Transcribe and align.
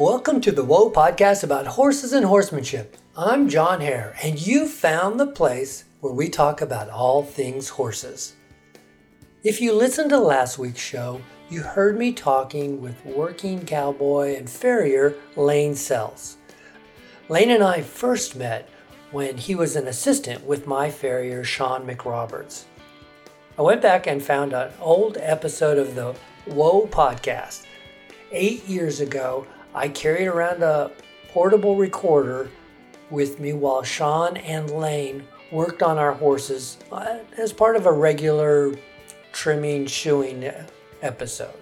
Welcome 0.00 0.40
to 0.40 0.50
the 0.50 0.64
Whoa 0.64 0.90
podcast 0.90 1.44
about 1.44 1.66
horses 1.66 2.14
and 2.14 2.24
horsemanship. 2.24 2.96
I'm 3.14 3.50
John 3.50 3.82
Hare, 3.82 4.16
and 4.22 4.40
you 4.40 4.66
found 4.66 5.20
the 5.20 5.26
place 5.26 5.84
where 6.00 6.14
we 6.14 6.30
talk 6.30 6.62
about 6.62 6.88
all 6.88 7.22
things 7.22 7.68
horses. 7.68 8.34
If 9.44 9.60
you 9.60 9.74
listened 9.74 10.08
to 10.08 10.18
last 10.18 10.58
week's 10.58 10.80
show, 10.80 11.20
you 11.50 11.60
heard 11.60 11.98
me 11.98 12.12
talking 12.12 12.80
with 12.80 13.04
working 13.04 13.66
cowboy 13.66 14.36
and 14.36 14.48
farrier 14.48 15.16
Lane 15.36 15.74
Sells. 15.74 16.38
Lane 17.28 17.50
and 17.50 17.62
I 17.62 17.82
first 17.82 18.34
met 18.34 18.70
when 19.10 19.36
he 19.36 19.54
was 19.54 19.76
an 19.76 19.86
assistant 19.86 20.46
with 20.46 20.66
my 20.66 20.90
farrier 20.90 21.44
Sean 21.44 21.86
McRoberts. 21.86 22.64
I 23.58 23.60
went 23.60 23.82
back 23.82 24.06
and 24.06 24.22
found 24.22 24.54
an 24.54 24.72
old 24.80 25.18
episode 25.20 25.76
of 25.76 25.94
the 25.94 26.14
Whoa 26.46 26.86
podcast. 26.86 27.66
Eight 28.32 28.66
years 28.66 29.00
ago, 29.00 29.46
I 29.74 29.88
carried 29.88 30.26
around 30.26 30.62
a 30.62 30.90
portable 31.28 31.76
recorder 31.76 32.50
with 33.10 33.38
me 33.38 33.52
while 33.52 33.82
Sean 33.82 34.36
and 34.36 34.70
Lane 34.70 35.24
worked 35.52 35.82
on 35.82 35.98
our 35.98 36.12
horses 36.12 36.78
uh, 36.92 37.18
as 37.36 37.52
part 37.52 37.76
of 37.76 37.86
a 37.86 37.92
regular 37.92 38.74
trimming, 39.32 39.86
shoeing 39.86 40.52
episode. 41.02 41.54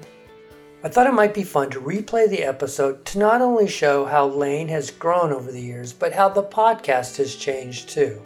I 0.83 0.89
thought 0.89 1.09
it 1.09 1.15
might 1.15 1.35
be 1.35 1.43
fun 1.43 1.71
to 1.71 1.80
replay 1.80 2.29
the 2.30 2.45
episode 2.45 3.05
to 3.07 3.19
not 3.19 3.43
only 3.43 3.66
show 3.66 4.05
how 4.05 4.27
Lane 4.27 4.69
has 4.69 4.93
grown 4.93 5.33
over 5.33 5.51
the 5.51 5.61
years, 5.61 5.93
but 5.93 6.13
how 6.13 6.29
the 6.29 6.43
podcast 6.43 7.16
has 7.16 7.35
changed 7.35 7.88
too. 7.88 8.23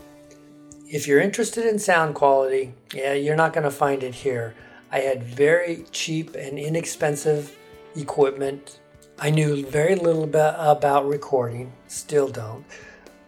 If 0.86 1.06
you're 1.08 1.20
interested 1.20 1.64
in 1.64 1.78
sound 1.78 2.14
quality, 2.14 2.74
yeah, 2.92 3.14
you're 3.14 3.36
not 3.36 3.54
going 3.54 3.64
to 3.64 3.70
find 3.70 4.02
it 4.02 4.14
here. 4.14 4.54
I 4.90 4.98
had 4.98 5.22
very 5.22 5.86
cheap 5.92 6.34
and 6.34 6.58
inexpensive 6.58 7.56
equipment. 7.96 8.80
I 9.22 9.30
knew 9.30 9.64
very 9.64 9.94
little 9.94 10.24
about, 10.24 10.56
about 10.58 11.06
recording, 11.06 11.72
still 11.86 12.26
don't. 12.26 12.64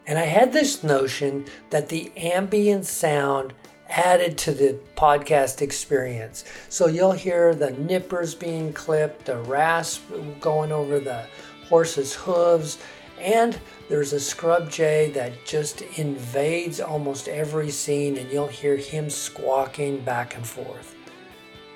And 0.09 0.19
I 0.19 0.25
had 0.25 0.53
this 0.53 0.83
notion 0.83 1.45
that 1.71 1.89
the 1.89 2.11
ambient 2.17 2.85
sound 2.85 3.55
added 3.89 4.37
to 4.39 4.51
the 4.51 4.77
podcast 4.97 5.63
experience. 5.63 6.47
So 6.69 6.89
you'll 6.89 7.13
hear 7.13 7.55
the 7.55 7.71
nippers 7.71 8.35
being 8.35 8.73
clipped, 8.73 9.27
the 9.27 9.37
rasp 9.43 10.03
going 10.41 10.73
over 10.73 10.99
the 10.99 11.27
horse's 11.69 12.13
hooves, 12.13 12.79
and 13.21 13.57
there's 13.89 14.13
a 14.13 14.19
scrub 14.19 14.69
jay 14.73 15.13
that 15.13 15.47
just 15.47 15.83
invades 15.97 16.81
almost 16.81 17.29
every 17.29 17.71
scene, 17.71 18.17
and 18.17 18.29
you'll 18.33 18.49
hear 18.49 18.77
him 18.77 19.09
squawking 19.09 20.01
back 20.01 20.35
and 20.35 20.45
forth. 20.45 20.97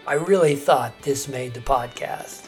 I 0.09 0.15
really 0.15 0.57
thought 0.57 1.03
this 1.03 1.29
made 1.29 1.55
the 1.55 1.61
podcast. 1.61 2.48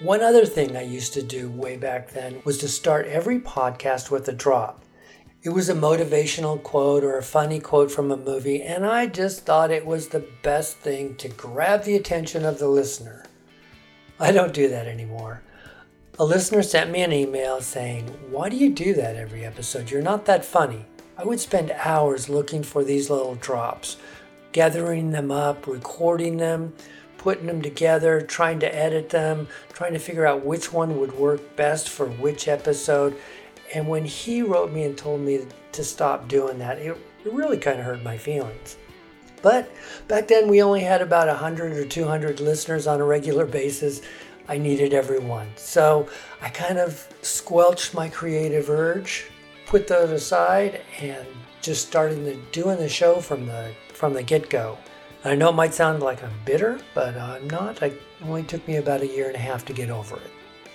One 0.00 0.22
other 0.22 0.46
thing 0.46 0.78
I 0.78 0.82
used 0.82 1.12
to 1.12 1.22
do 1.22 1.50
way 1.50 1.76
back 1.76 2.08
then 2.12 2.40
was 2.46 2.56
to 2.58 2.68
start 2.68 3.06
every 3.06 3.38
podcast 3.38 4.10
with 4.10 4.26
a 4.28 4.32
drop. 4.32 4.82
It 5.42 5.50
was 5.50 5.68
a 5.68 5.74
motivational 5.74 6.62
quote 6.62 7.04
or 7.04 7.18
a 7.18 7.22
funny 7.22 7.60
quote 7.60 7.90
from 7.90 8.10
a 8.10 8.16
movie, 8.16 8.62
and 8.62 8.86
I 8.86 9.08
just 9.08 9.44
thought 9.44 9.70
it 9.70 9.84
was 9.84 10.08
the 10.08 10.26
best 10.42 10.78
thing 10.78 11.16
to 11.16 11.28
grab 11.28 11.84
the 11.84 11.96
attention 11.96 12.46
of 12.46 12.58
the 12.58 12.68
listener. 12.68 13.26
I 14.18 14.32
don't 14.32 14.54
do 14.54 14.70
that 14.70 14.86
anymore. 14.86 15.42
A 16.18 16.24
listener 16.24 16.62
sent 16.62 16.90
me 16.90 17.02
an 17.02 17.12
email 17.12 17.60
saying, 17.60 18.06
Why 18.30 18.48
do 18.48 18.56
you 18.56 18.70
do 18.72 18.94
that 18.94 19.16
every 19.16 19.44
episode? 19.44 19.90
You're 19.90 20.00
not 20.00 20.24
that 20.24 20.46
funny. 20.46 20.86
I 21.18 21.24
would 21.24 21.40
spend 21.40 21.72
hours 21.72 22.30
looking 22.30 22.62
for 22.62 22.84
these 22.84 23.10
little 23.10 23.34
drops, 23.34 23.98
gathering 24.52 25.10
them 25.10 25.30
up, 25.30 25.66
recording 25.66 26.38
them, 26.38 26.72
putting 27.20 27.46
them 27.46 27.60
together, 27.60 28.22
trying 28.22 28.58
to 28.58 28.74
edit 28.74 29.10
them, 29.10 29.46
trying 29.74 29.92
to 29.92 29.98
figure 29.98 30.26
out 30.26 30.42
which 30.42 30.72
one 30.72 30.98
would 30.98 31.12
work 31.12 31.54
best 31.54 31.90
for 31.90 32.06
which 32.06 32.48
episode. 32.48 33.14
And 33.74 33.86
when 33.86 34.06
he 34.06 34.40
wrote 34.40 34.72
me 34.72 34.84
and 34.84 34.96
told 34.96 35.20
me 35.20 35.46
to 35.72 35.84
stop 35.84 36.28
doing 36.28 36.58
that, 36.60 36.78
it, 36.78 36.96
it 37.22 37.32
really 37.34 37.58
kind 37.58 37.78
of 37.78 37.84
hurt 37.84 38.02
my 38.02 38.16
feelings. 38.16 38.78
But 39.42 39.70
back 40.08 40.28
then 40.28 40.48
we 40.48 40.62
only 40.62 40.80
had 40.80 41.02
about 41.02 41.28
100 41.28 41.72
or 41.72 41.84
200 41.84 42.40
listeners 42.40 42.86
on 42.86 43.02
a 43.02 43.04
regular 43.04 43.44
basis. 43.44 44.00
I 44.48 44.56
needed 44.56 44.94
everyone. 44.94 45.48
So 45.56 46.08
I 46.40 46.48
kind 46.48 46.78
of 46.78 47.06
squelched 47.20 47.92
my 47.92 48.08
creative 48.08 48.70
urge, 48.70 49.26
put 49.66 49.86
those 49.86 50.10
aside, 50.10 50.80
and 50.98 51.26
just 51.60 51.86
started 51.86 52.24
the, 52.24 52.36
doing 52.50 52.78
the 52.78 52.88
show 52.88 53.16
from 53.16 53.44
the 53.44 53.72
from 53.92 54.14
the 54.14 54.22
get-go. 54.22 54.78
I 55.22 55.34
know 55.34 55.50
it 55.50 55.54
might 55.54 55.74
sound 55.74 56.02
like 56.02 56.24
I'm 56.24 56.32
bitter, 56.46 56.80
but 56.94 57.14
I'm 57.14 57.48
not. 57.50 57.82
It 57.82 58.00
only 58.24 58.42
took 58.42 58.66
me 58.66 58.76
about 58.76 59.02
a 59.02 59.06
year 59.06 59.26
and 59.26 59.36
a 59.36 59.40
half 59.40 59.66
to 59.66 59.74
get 59.74 59.90
over 59.90 60.16
it. 60.16 60.30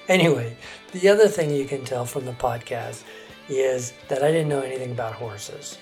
Anyway, 0.07 0.55
the 0.91 1.09
other 1.09 1.27
thing 1.27 1.49
you 1.49 1.65
can 1.65 1.83
tell 1.83 2.05
from 2.05 2.25
the 2.25 2.33
podcast 2.33 3.03
is 3.49 3.93
that 4.07 4.21
I 4.21 4.31
didn't 4.31 4.49
know 4.49 4.61
anything 4.61 4.91
about 4.91 5.13
horses. 5.13 5.79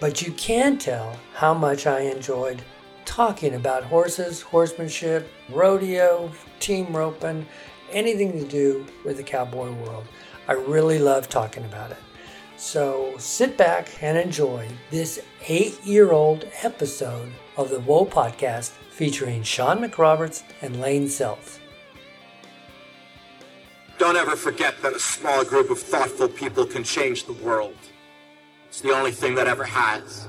But 0.00 0.22
you 0.22 0.32
can 0.32 0.76
tell 0.76 1.16
how 1.34 1.54
much 1.54 1.86
I 1.86 2.00
enjoyed 2.00 2.62
talking 3.04 3.54
about 3.54 3.84
horses, 3.84 4.42
horsemanship, 4.42 5.30
rodeo, 5.48 6.32
team 6.58 6.96
roping, 6.96 7.46
anything 7.92 8.32
to 8.32 8.44
do 8.44 8.84
with 9.04 9.18
the 9.18 9.22
cowboy 9.22 9.70
world. 9.70 10.04
I 10.48 10.54
really 10.54 10.98
love 10.98 11.28
talking 11.28 11.64
about 11.64 11.92
it. 11.92 11.98
So 12.56 13.14
sit 13.18 13.56
back 13.56 13.88
and 14.02 14.18
enjoy 14.18 14.66
this 14.90 15.20
eight 15.46 15.80
year 15.84 16.10
old 16.10 16.48
episode 16.62 17.30
of 17.56 17.70
the 17.70 17.80
Whoa 17.80 18.04
podcast 18.04 18.70
featuring 18.90 19.42
Sean 19.42 19.78
McRoberts 19.78 20.42
and 20.60 20.80
Lane 20.80 21.08
Sells. 21.08 21.60
Don't 23.98 24.16
ever 24.16 24.34
forget 24.34 24.74
that 24.82 24.92
a 24.92 24.98
small 24.98 25.44
group 25.44 25.70
of 25.70 25.78
thoughtful 25.78 26.28
people 26.28 26.66
can 26.66 26.82
change 26.82 27.24
the 27.24 27.32
world. 27.32 27.76
It's 28.68 28.80
the 28.80 28.90
only 28.90 29.12
thing 29.12 29.36
that 29.36 29.46
ever 29.46 29.64
has. 29.64 30.26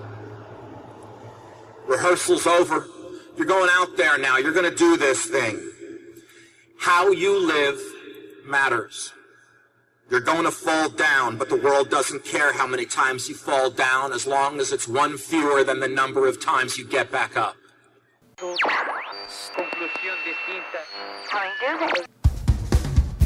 Rehearsal's 1.87 2.45
over. 2.45 2.87
You're 3.37 3.47
going 3.47 3.69
out 3.73 3.97
there 3.97 4.17
now. 4.17 4.37
You're 4.37 4.53
going 4.53 4.69
to 4.69 4.77
do 4.77 4.97
this 4.97 5.25
thing. 5.25 5.59
How 6.77 7.09
you 7.09 7.45
live 7.45 7.81
matters. 8.45 9.14
You're 10.07 10.19
going 10.19 10.43
to 10.43 10.51
fall 10.51 10.89
down, 10.89 11.35
but 11.35 11.49
the 11.49 11.55
world 11.55 11.89
doesn't 11.89 12.23
care 12.23 12.53
how 12.53 12.67
many 12.67 12.85
times 12.85 13.27
you 13.27 13.33
fall 13.33 13.71
down 13.71 14.13
as 14.13 14.27
long 14.27 14.59
as 14.59 14.71
it's 14.71 14.87
one 14.87 15.17
fewer 15.17 15.63
than 15.63 15.79
the 15.79 15.87
number 15.87 16.27
of 16.27 16.39
times 16.39 16.77
you 16.77 16.85
get 16.85 17.11
back 17.11 17.35
up. 17.35 17.55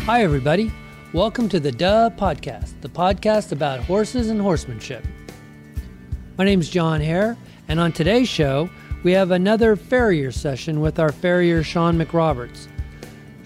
Hi, 0.06 0.24
everybody. 0.24 0.72
Welcome 1.12 1.50
to 1.50 1.60
the 1.60 1.74
Duh 1.74 2.12
Podcast, 2.12 2.80
the 2.80 2.88
podcast 2.88 3.52
about 3.52 3.82
horses 3.82 4.30
and 4.30 4.40
horsemanship. 4.40 5.06
My 6.38 6.46
name 6.46 6.62
is 6.62 6.70
John 6.70 7.02
Hare, 7.02 7.36
and 7.68 7.82
on 7.82 7.92
today's 7.92 8.30
show, 8.30 8.70
we 9.04 9.12
have 9.12 9.32
another 9.32 9.76
farrier 9.76 10.32
session 10.32 10.80
with 10.80 10.98
our 10.98 11.12
farrier 11.12 11.62
Sean 11.62 12.00
McRoberts. 12.00 12.70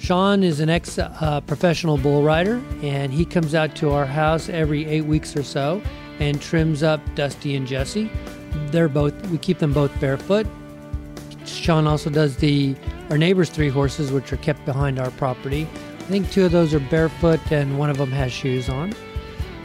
Sean 0.04 0.44
is 0.44 0.60
an 0.60 0.70
ex 0.70 1.00
uh, 1.00 1.40
professional 1.48 1.98
bull 1.98 2.24
rider, 2.24 2.62
and 2.82 3.14
he 3.14 3.24
comes 3.24 3.56
out 3.56 3.74
to 3.78 3.92
our 3.92 4.06
house 4.06 4.50
every 4.50 4.86
eight 4.86 5.06
weeks 5.06 5.34
or 5.34 5.44
so 5.44 5.82
and 6.20 6.42
trims 6.42 6.84
up 6.84 7.00
Dusty 7.16 7.56
and 7.56 7.66
Jesse. 7.66 8.12
They're 8.66 8.90
both, 8.90 9.14
we 9.28 9.38
keep 9.38 9.60
them 9.60 9.72
both 9.72 9.98
barefoot. 10.02 10.46
Sean 11.46 11.88
also 11.88 12.10
does 12.10 12.36
the 12.36 12.76
our 13.12 13.18
neighbor's 13.18 13.50
three 13.50 13.70
horses, 13.70 14.12
which 14.12 14.34
are 14.34 14.38
kept 14.38 14.66
behind 14.66 15.00
our 15.00 15.10
property. 15.12 15.70
I 16.00 16.04
think 16.04 16.30
two 16.32 16.44
of 16.44 16.52
those 16.52 16.74
are 16.74 16.82
barefoot 16.82 17.40
and 17.50 17.80
one 17.80 17.90
of 17.90 17.98
them 17.98 18.12
has 18.12 18.34
shoes 18.34 18.68
on. 18.68 18.94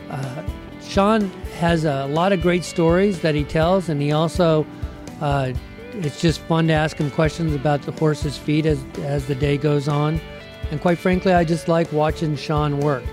Uh, 0.09 0.49
Sean 0.81 1.31
has 1.59 1.85
a 1.85 2.07
lot 2.07 2.33
of 2.33 2.43
great 2.43 2.63
stories 2.63 3.23
that 3.23 3.35
he 3.35 3.43
tells, 3.43 3.89
and 3.89 4.01
he 4.01 4.13
also, 4.13 4.65
uh, 5.21 5.53
it's 6.05 6.21
just 6.21 6.41
fun 6.41 6.67
to 6.69 6.73
ask 6.73 6.97
him 6.97 7.11
questions 7.11 7.55
about 7.55 7.83
the 7.83 7.93
horse's 7.93 8.37
feet 8.37 8.67
as, 8.67 8.83
as 8.99 9.27
the 9.27 9.35
day 9.35 9.57
goes 9.57 9.89
on. 9.89 10.21
And 10.71 10.81
quite 10.81 10.99
frankly, 10.99 11.33
I 11.33 11.45
just 11.45 11.69
like 11.69 11.91
watching 11.93 12.37
Sean 12.37 12.81
work. 12.81 13.05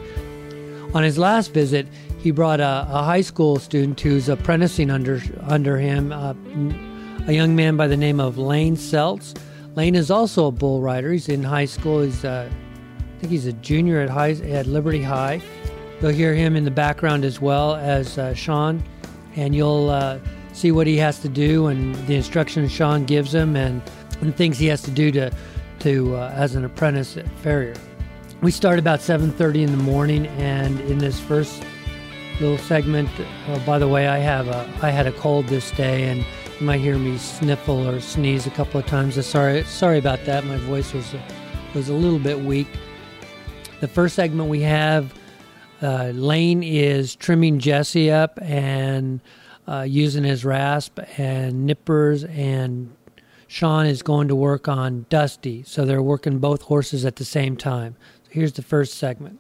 On 0.94 1.04
his 1.04 1.18
last 1.18 1.54
visit, 1.54 1.88
he 2.20 2.32
brought 2.32 2.60
a, 2.60 2.88
a 2.90 3.04
high 3.04 3.22
school 3.22 3.58
student 3.60 4.00
who's 4.00 4.30
apprenticing 4.30 4.90
under, 4.90 5.22
under 5.42 5.78
him, 5.78 6.12
uh, 6.12 6.34
a 7.28 7.34
young 7.34 7.56
man 7.56 7.76
by 7.76 7.88
the 7.88 7.98
name 7.98 8.20
of 8.20 8.38
Lane 8.38 8.76
Sells. 8.76 9.34
Lane 9.76 9.96
is 9.96 10.10
also 10.10 10.48
a 10.48 10.52
bull 10.52 10.82
rider. 10.82 11.12
He's 11.12 11.28
in 11.28 11.44
high 11.44 11.66
school. 11.66 12.02
He's 12.02 12.24
uh, 12.24 12.50
I 12.50 13.20
think 13.20 13.32
he's 13.32 13.46
a 13.46 13.54
junior 13.54 14.00
at 14.00 14.10
high 14.10 14.32
at 14.32 14.68
Liberty 14.68 15.02
High. 15.02 15.42
You'll 16.02 16.12
hear 16.12 16.34
him 16.34 16.56
in 16.56 16.66
the 16.66 16.72
background 16.72 17.26
as 17.26 17.42
well 17.42 17.76
as 17.76 18.18
uh, 18.18 18.34
Sean, 18.34 18.84
and 19.36 19.56
you'll 19.56 19.90
uh, 19.90 20.20
see 20.56 20.72
what 20.72 20.88
he 20.88 20.98
has 20.98 21.20
to 21.20 21.30
do 21.30 21.68
and 21.68 21.94
the 22.08 22.16
instructions 22.16 22.72
Sean 22.72 23.04
gives 23.06 23.36
him 23.36 23.56
and, 23.56 23.82
and 24.22 24.36
things 24.36 24.58
he 24.58 24.68
has 24.68 24.82
to 24.84 24.92
do 24.92 25.12
to 25.12 25.32
to 25.80 26.16
uh, 26.16 26.32
as 26.34 26.56
an 26.56 26.64
apprentice 26.64 27.18
at 27.18 27.28
Farrier. 27.40 27.76
We 28.42 28.52
start 28.52 28.80
about 28.80 29.00
7:30 29.00 29.64
in 29.64 29.72
the 29.72 29.84
morning, 29.84 30.28
and 30.28 30.80
in 30.82 30.98
this 30.98 31.20
first 31.20 31.64
little 32.40 32.58
segment, 32.58 33.10
oh, 33.50 33.62
by 33.66 33.78
the 33.78 33.88
way, 33.88 34.08
I 34.08 34.18
have 34.18 34.48
a 34.48 34.70
I 34.82 34.90
had 34.90 35.08
a 35.08 35.12
cold 35.12 35.48
this 35.48 35.72
day, 35.72 36.04
and 36.10 36.20
you 36.60 36.66
might 36.66 36.80
hear 36.80 36.98
me 36.98 37.18
sniffle 37.18 37.88
or 37.88 38.00
sneeze 38.00 38.48
a 38.48 38.52
couple 38.52 38.80
of 38.80 38.86
times. 38.86 39.18
I'm 39.18 39.24
Sorry 39.24 39.64
sorry 39.66 40.00
about 40.00 40.24
that. 40.26 40.46
My 40.46 40.58
voice 40.58 40.94
was 40.94 41.14
was 41.74 41.90
a 41.90 41.94
little 41.94 42.20
bit 42.20 42.40
weak. 42.40 42.68
The 43.82 43.88
first 43.90 44.16
segment 44.16 44.50
we 44.50 44.62
have 44.62 45.14
uh, 45.82 46.12
Lane 46.16 46.64
is 46.64 47.16
trimming 47.16 47.60
Jesse 47.60 48.10
up 48.10 48.40
and 48.42 49.20
uh, 49.68 49.82
using 49.82 50.24
his 50.24 50.46
rasp 50.46 51.00
and 51.18 51.66
nippers, 51.66 52.24
and 52.24 52.96
Sean 53.48 53.86
is 53.86 54.02
going 54.04 54.28
to 54.28 54.36
work 54.36 54.68
on 54.68 55.06
Dusty. 55.10 55.64
So 55.64 55.86
they're 55.86 56.02
working 56.02 56.40
both 56.40 56.64
horses 56.64 57.06
at 57.06 57.16
the 57.18 57.26
same 57.26 57.56
time. 57.58 57.96
So 58.24 58.30
here's 58.32 58.54
the 58.54 58.62
first 58.62 58.96
segment. 58.96 59.40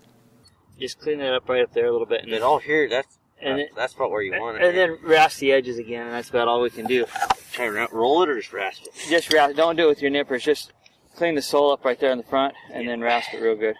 Just 0.80 1.00
clean 1.00 1.22
it 1.22 1.33
up 1.33 1.48
right 1.48 1.63
up 1.63 1.74
there 1.74 1.86
a 1.88 1.92
little 1.92 2.07
bit, 2.07 2.19
and 2.22 2.25
And 2.25 2.33
then 2.33 2.44
all 2.44 2.60
here, 2.60 2.89
that's 2.89 3.18
And 3.42 3.60
that's, 3.60 3.69
it- 3.72 3.75
that's 3.75 3.94
about 3.94 4.12
where 4.12 4.22
you 4.22 4.39
want 4.39 4.57
it. 4.57 4.63
and 4.63 4.77
then 4.77 4.98
rasp 5.04 5.39
the 5.39 5.51
edges 5.51 5.77
again, 5.77 6.06
and 6.06 6.13
that's 6.13 6.30
about 6.30 6.48
all 6.48 6.62
we 6.62 6.69
can 6.69 6.86
do. 6.86 7.06
try 7.51 7.68
to 7.68 7.88
roll 7.94 8.24
it 8.24 8.30
or 8.30 8.36
just 8.39 8.51
rasp 8.51 8.83
it. 8.83 8.92
Just 9.10 9.31
rasp. 9.31 9.56
Don't 9.56 9.75
do 9.77 9.86
it 9.86 9.88
with 9.89 10.01
your 10.01 10.12
nippers. 10.12 10.44
Just 10.44 10.74
clean 11.16 11.36
the 11.36 11.42
sole 11.42 11.72
up 11.72 11.86
right 11.86 11.98
there 12.00 12.12
in 12.12 12.18
the 12.18 12.24
front, 12.25 12.54
and 12.74 12.88
then 12.88 13.00
rasp 13.01 13.33
it 13.33 13.42
real 13.42 13.56
good. 13.56 13.75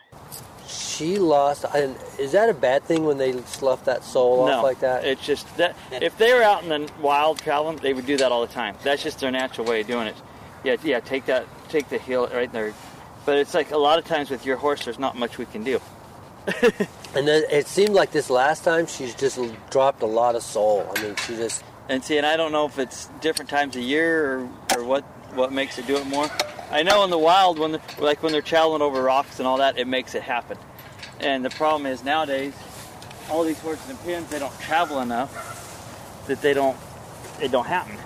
She 0.76 1.18
lost. 1.18 1.66
And 1.74 1.96
is 2.20 2.34
that 2.34 2.50
a 2.50 2.54
bad 2.54 2.84
thing 2.84 3.06
when 3.06 3.18
they 3.18 3.40
slough 3.44 3.86
that 3.86 4.04
sole 4.04 4.48
no, 4.48 4.54
off 4.54 4.64
like 4.64 4.80
that? 4.80 5.06
It's 5.06 5.26
just 5.26 5.56
that 5.58 5.76
if 5.92 6.18
they 6.18 6.34
were 6.34 6.44
out 6.44 6.64
in 6.64 6.70
the 6.70 6.92
wild 7.02 7.40
traveling, 7.40 7.78
they 7.78 7.94
would 7.94 8.06
do 8.06 8.18
that 8.18 8.32
all 8.32 8.46
the 8.46 8.54
time. 8.54 8.76
That's 8.84 9.04
just 9.04 9.20
their 9.20 9.32
natural 9.32 9.68
way 9.68 9.82
of 9.82 9.88
doing 9.88 10.08
it. 10.08 10.16
Yeah, 10.64 10.78
yeah. 10.84 11.00
Take 11.00 11.26
that, 11.26 11.46
take 11.70 11.90
the 11.90 12.00
heel 12.00 12.28
right 12.34 12.52
there. 12.52 12.74
But 13.26 13.38
it's 13.38 13.54
like 13.54 13.72
a 13.72 13.78
lot 13.78 14.00
of 14.00 14.06
times 14.06 14.30
with 14.30 14.46
your 14.46 14.58
horse, 14.58 14.86
there's 14.86 15.00
not 15.00 15.18
much 15.18 15.38
we 15.38 15.46
can 15.46 15.64
do. 15.64 15.80
and 17.16 17.28
then 17.28 17.44
it 17.52 17.68
seemed 17.68 17.94
like 17.94 18.12
this 18.12 18.30
last 18.30 18.64
time 18.64 18.86
she's 18.86 19.16
just 19.16 19.40
dropped 19.72 20.04
a 20.04 20.08
lot 20.08 20.36
of 20.36 20.44
sole. 20.44 20.92
I 20.96 21.02
mean, 21.02 21.16
she 21.16 21.36
just 21.36 21.64
And 21.90 22.04
see, 22.04 22.18
and 22.18 22.26
I 22.26 22.38
don't 22.38 22.52
know 22.52 22.66
if 22.66 22.80
it's 22.80 23.10
different 23.22 23.50
times 23.50 23.76
of 23.76 23.82
year 23.82 24.26
or, 24.26 24.50
or 24.76 24.84
what 24.84 25.04
what 25.36 25.52
makes 25.52 25.78
it 25.78 25.88
do 25.88 25.98
it 25.98 26.08
more. 26.08 26.30
I 26.72 26.84
know 26.84 27.04
in 27.04 27.10
the 27.10 27.18
wild, 27.18 27.60
when 27.60 27.74
the, 27.74 27.82
like 28.00 28.24
when 28.24 28.32
they're 28.32 28.42
traveling 28.42 28.82
over 28.82 29.02
rocks 29.02 29.40
and 29.40 29.48
all 29.48 29.58
that, 29.58 29.78
it 29.78 29.88
makes 29.88 30.16
it 30.16 30.24
happen. 30.24 30.58
And 31.20 31.46
the 31.46 31.50
problem 31.52 31.86
is 31.86 32.04
nowadays, 32.04 32.54
all 33.30 33.44
these 33.44 33.60
horses 33.60 33.90
and 33.90 34.02
pins, 34.04 34.30
they 34.30 34.40
don't 34.40 34.58
travel 34.60 35.00
enough 35.00 36.26
that 36.28 36.42
they 36.42 36.54
don't 36.54 36.78
it 37.42 37.52
don't 37.52 37.66
happen. 37.68 37.98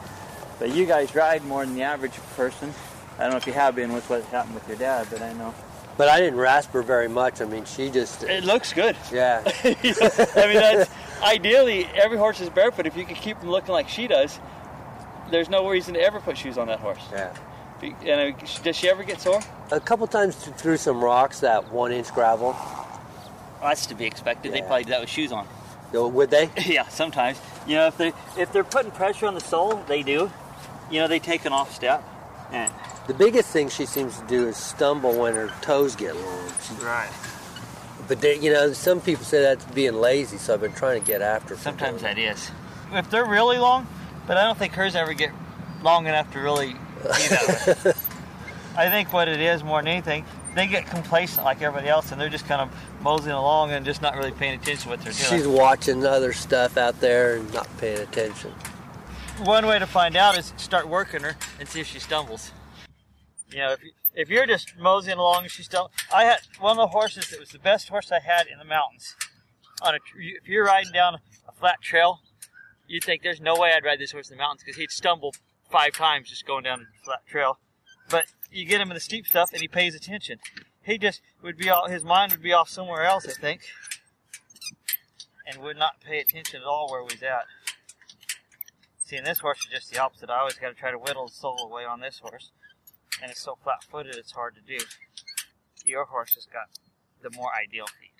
But 0.59 0.73
you 0.75 0.85
guys 0.85 1.15
ride 1.15 1.43
more 1.45 1.65
than 1.65 1.75
the 1.75 1.83
average 1.83 2.15
person. 2.35 2.73
I 3.17 3.23
don't 3.23 3.31
know 3.31 3.37
if 3.37 3.47
you 3.47 3.53
have 3.53 3.75
been 3.75 3.93
with 3.93 4.09
what 4.09 4.23
happened 4.25 4.55
with 4.55 4.67
your 4.67 4.77
dad, 4.77 5.07
but 5.09 5.21
I 5.21 5.33
know 5.33 5.53
But 5.97 6.09
I 6.09 6.19
didn't 6.19 6.39
rasp 6.39 6.71
her 6.71 6.81
very 6.81 7.07
much. 7.09 7.41
I 7.41 7.45
mean, 7.45 7.65
she 7.65 7.89
just 7.89 8.23
it 8.23 8.43
looks 8.43 8.73
good. 8.73 8.95
yeah. 9.11 9.41
I 9.63 9.75
mean, 9.83 10.53
that's 10.53 10.91
ideally 11.21 11.85
every 11.95 12.17
horse 12.17 12.41
is 12.41 12.49
barefoot. 12.49 12.85
If 12.87 12.95
you 12.97 13.05
could 13.05 13.17
keep 13.17 13.39
them 13.39 13.49
looking 13.49 13.71
like 13.71 13.89
she 13.89 14.07
does, 14.07 14.39
there's 15.31 15.49
no 15.49 15.69
reason 15.69 15.93
to 15.95 16.01
ever 16.01 16.19
put 16.19 16.37
shoes 16.37 16.57
on 16.57 16.67
that 16.67 16.79
horse. 16.79 17.03
Yeah. 17.11 17.33
And 17.81 18.35
does 18.63 18.75
she 18.75 18.89
ever 18.89 19.03
get 19.03 19.21
sore? 19.21 19.41
A 19.71 19.79
couple 19.79 20.07
times 20.07 20.35
through 20.35 20.77
some 20.77 21.03
rocks, 21.03 21.39
that 21.41 21.71
one 21.71 21.91
inch 21.91 22.11
gravel. 22.13 22.55
that's 23.61 23.85
to 23.87 23.95
be 23.95 24.05
expected. 24.05 24.53
They 24.53 24.61
probably 24.61 24.83
do 24.83 24.89
that 24.91 25.01
with 25.01 25.09
shoes 25.09 25.31
on. 25.31 25.47
Would 25.93 26.29
they? 26.29 26.49
yeah, 26.65 26.87
sometimes. 26.87 27.39
You 27.65 27.75
know, 27.75 27.87
if 27.87 27.97
they 27.97 28.13
if 28.37 28.51
they're 28.51 28.63
putting 28.63 28.91
pressure 28.91 29.25
on 29.25 29.33
the 29.33 29.41
sole, 29.41 29.83
they 29.87 30.03
do. 30.03 30.31
You 30.91 30.99
know, 30.99 31.07
they 31.07 31.19
take 31.19 31.45
an 31.45 31.53
off 31.53 31.73
step. 31.73 32.03
And 32.51 32.71
The 33.07 33.13
biggest 33.13 33.49
thing 33.49 33.69
she 33.69 33.85
seems 33.85 34.19
to 34.19 34.27
do 34.27 34.47
is 34.47 34.57
stumble 34.57 35.13
when 35.19 35.33
her 35.35 35.51
toes 35.61 35.95
get 35.95 36.15
long. 36.15 36.51
Right. 36.81 37.09
But 38.07 38.21
they, 38.21 38.39
you 38.39 38.51
know, 38.51 38.73
some 38.73 39.01
people 39.01 39.23
say 39.23 39.41
that's 39.41 39.65
being 39.65 39.93
lazy, 39.93 40.37
so 40.37 40.55
I've 40.55 40.61
been 40.61 40.73
trying 40.73 40.99
to 40.99 41.05
get 41.05 41.21
after. 41.21 41.55
her 41.55 41.61
Sometimes 41.61 42.01
that 42.01 42.17
is. 42.17 42.49
If 42.91 43.11
they're 43.11 43.25
really 43.25 43.59
long, 43.59 43.87
but 44.25 44.35
I 44.37 44.43
don't 44.45 44.57
think 44.57 44.73
hers 44.73 44.95
ever 44.95 45.13
get 45.13 45.31
long 45.83 46.07
enough 46.07 46.31
to 46.33 46.39
really 46.39 46.75
I 48.75 48.89
think 48.89 49.11
what 49.11 49.27
it 49.27 49.39
is 49.39 49.63
more 49.63 49.81
than 49.81 49.87
anything, 49.89 50.25
they 50.55 50.67
get 50.67 50.87
complacent 50.87 51.45
like 51.45 51.61
everybody 51.61 51.89
else, 51.89 52.11
and 52.11 52.19
they're 52.19 52.29
just 52.29 52.47
kind 52.47 52.61
of 52.61 52.69
moseying 53.01 53.35
along 53.35 53.71
and 53.71 53.85
just 53.85 54.01
not 54.01 54.15
really 54.15 54.31
paying 54.31 54.59
attention 54.59 54.83
to 54.83 54.89
what 54.89 55.01
they're 55.01 55.13
doing. 55.13 55.41
She's 55.41 55.47
watching 55.47 56.05
other 56.05 56.33
stuff 56.33 56.77
out 56.77 56.99
there 56.99 57.37
and 57.37 57.53
not 57.53 57.67
paying 57.77 57.99
attention. 57.99 58.53
one 59.43 59.65
way 59.65 59.79
to 59.79 59.87
find 59.87 60.15
out 60.15 60.37
is 60.37 60.53
start 60.57 60.87
working 60.87 61.21
her 61.21 61.35
and 61.59 61.67
see 61.67 61.79
if 61.79 61.87
she 61.87 61.99
stumbles. 61.99 62.51
You 63.51 63.59
know, 63.59 63.71
if, 63.73 63.79
if 64.15 64.29
you're 64.29 64.45
just 64.45 64.77
moseying 64.77 65.17
along 65.17 65.43
and 65.43 65.51
she 65.51 65.63
stumbles, 65.63 65.91
I 66.13 66.23
had 66.23 66.39
one 66.59 66.71
of 66.71 66.77
the 66.77 66.87
horses 66.87 67.29
that 67.29 67.39
was 67.39 67.49
the 67.49 67.59
best 67.59 67.89
horse 67.89 68.11
I 68.11 68.19
had 68.19 68.47
in 68.47 68.59
the 68.59 68.65
mountains. 68.65 69.15
On 69.81 69.93
a, 69.93 69.99
if 70.17 70.47
you're 70.47 70.65
riding 70.65 70.91
down 70.91 71.15
a 71.47 71.51
flat 71.51 71.81
trail, 71.81 72.19
you'd 72.87 73.03
think 73.03 73.23
there's 73.23 73.41
no 73.41 73.55
way 73.55 73.73
I'd 73.73 73.85
ride 73.85 73.99
this 73.99 74.11
horse 74.11 74.29
in 74.29 74.37
the 74.37 74.41
mountains 74.41 74.63
because 74.63 74.77
he'd 74.77 74.91
stumble 74.91 75.33
five 75.69 75.93
times 75.93 76.29
just 76.29 76.45
going 76.45 76.63
down 76.63 76.81
a 76.81 77.03
flat 77.03 77.25
trail. 77.27 77.59
But 78.09 78.25
you 78.51 78.65
get 78.65 78.81
him 78.81 78.89
in 78.89 78.95
the 78.95 79.01
steep 79.01 79.27
stuff 79.27 79.51
and 79.53 79.61
he 79.61 79.67
pays 79.67 79.95
attention. 79.95 80.39
He 80.81 80.97
just 80.97 81.21
would 81.43 81.57
be 81.57 81.69
all, 81.69 81.87
his 81.87 82.03
mind 82.03 82.31
would 82.31 82.41
be 82.41 82.53
off 82.53 82.69
somewhere 82.69 83.03
else, 83.03 83.27
I 83.27 83.31
think, 83.31 83.61
and 85.45 85.61
would 85.61 85.77
not 85.77 86.01
pay 86.01 86.19
attention 86.19 86.61
at 86.61 86.65
all 86.65 86.89
where 86.89 87.01
we 87.01 87.13
was 87.13 87.23
at. 87.23 87.45
See, 88.97 89.17
in 89.17 89.23
this 89.23 89.39
horse 89.39 89.59
is 89.59 89.71
just 89.71 89.91
the 89.91 89.99
opposite. 89.99 90.29
I 90.29 90.39
always 90.39 90.55
got 90.55 90.69
to 90.69 90.75
try 90.75 90.91
to 90.91 90.97
whittle 90.97 91.27
the 91.27 91.33
sole 91.33 91.69
away 91.69 91.83
on 91.83 91.99
this 91.99 92.19
horse, 92.19 92.51
and 93.21 93.31
it's 93.31 93.41
so 93.41 93.57
flat-footed, 93.63 94.15
it's 94.15 94.31
hard 94.31 94.55
to 94.55 94.61
do. 94.61 94.83
Your 95.85 96.05
horse 96.05 96.35
has 96.35 96.45
got 96.45 96.69
the 97.21 97.35
more 97.35 97.49
ideal 97.55 97.85
feet. 97.87 98.13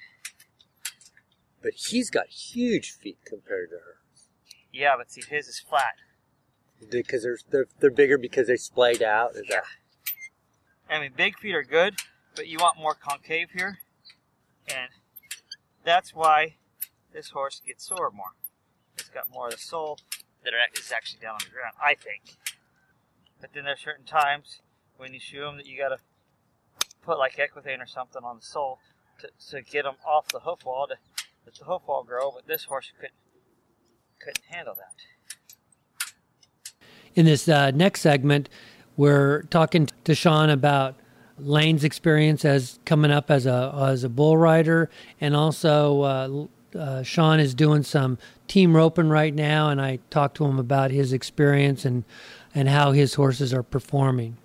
But 1.62 1.74
he's 1.74 2.10
got 2.10 2.28
huge 2.28 2.92
feet 2.92 3.19
compared 3.25 3.69
to 3.69 3.75
her. 3.75 3.98
Yeah, 4.72 4.95
but 4.98 5.12
see, 5.12 5.22
his 5.28 5.48
is 5.48 5.60
flat. 5.60 5.95
Because 6.90 7.24
they're, 7.24 7.38
they're 7.50 7.68
they're 7.80 7.92
bigger 7.92 8.18
because 8.18 8.48
they 8.48 8.56
splayed 8.56 9.04
out. 9.04 9.36
Is 9.36 9.44
that 9.50 9.64
I 10.90 11.00
mean, 11.00 11.12
big 11.16 11.38
feet 11.38 11.54
are 11.54 11.64
good, 11.64 11.96
but 12.36 12.48
you 12.48 12.58
want 12.60 12.80
more 12.80 12.96
concave 12.96 13.50
here, 13.52 13.80
and 14.68 14.90
that's 15.84 16.16
why 16.16 16.56
this 17.14 17.30
horse 17.30 17.62
gets 17.66 17.88
sore 17.88 18.12
more. 18.12 18.34
It's 18.98 19.10
got 19.10 19.30
more 19.31 19.48
of 19.48 19.54
the 19.54 19.60
sole 19.60 20.00
that 20.44 20.54
is 20.78 20.92
actually 20.92 21.20
down 21.22 21.34
on 21.34 21.42
the 21.44 21.52
ground, 21.52 21.76
I 21.84 21.96
think. 21.96 22.38
But 23.40 23.54
then 23.54 23.66
there's 23.66 23.81
certain 23.81 24.06
times 24.06 24.62
when 24.98 25.14
you 25.14 25.20
shoe 25.20 25.42
them 25.42 25.58
that 25.58 25.66
you 25.66 25.78
got 25.78 25.90
to 25.90 25.98
put 27.04 27.18
like 27.18 27.38
Equithane 27.38 27.81
or 27.81 27.88
something 27.88 28.24
on 28.24 28.38
the 28.38 28.46
sole 28.46 28.80
to, 29.20 29.30
to 29.52 29.62
get 29.62 29.84
them 29.84 29.96
off 30.06 30.28
the 30.28 30.40
hoof 30.40 30.66
wall 30.66 30.88
to 30.88 30.96
let 31.46 31.56
the 31.56 31.66
hoof 31.66 31.84
wall 31.88 32.04
grow. 32.04 32.31
But 32.31 32.48
this 32.48 32.66
horse 32.66 32.92
couldn't 32.96 33.14
couldn't 34.20 34.46
handle 34.50 34.76
that. 34.76 34.96
In 37.19 37.25
this 37.25 37.50
uh, 37.50 37.71
next 37.71 38.00
segment, 38.00 38.48
we're 38.95 39.42
talking 39.50 39.89
to 40.06 40.16
Sean 40.16 40.50
about 40.50 40.95
Lane's 41.38 41.83
experience 41.83 42.45
as 42.45 42.80
coming 42.85 43.11
up 43.11 43.30
as 43.30 43.45
a 43.45 43.76
as 43.78 44.06
a 44.06 44.09
bull 44.09 44.38
rider, 44.38 44.90
and 45.19 45.35
also 45.35 46.02
uh, 46.04 46.78
uh, 46.80 47.04
Sean 47.04 47.42
is 47.42 47.54
doing 47.54 47.83
some 47.83 48.18
team 48.47 48.73
roping 48.73 49.09
right 49.09 49.35
now, 49.35 49.68
and 49.68 49.81
I 49.81 49.99
talked 50.09 50.38
to 50.38 50.45
him 50.45 50.59
about 50.59 50.92
his 50.92 51.11
experience 51.11 51.83
and 51.83 52.06
and 52.56 52.69
how 52.69 52.94
his 52.94 53.16
horses 53.16 53.54
are 53.54 53.64
performing. 53.64 54.38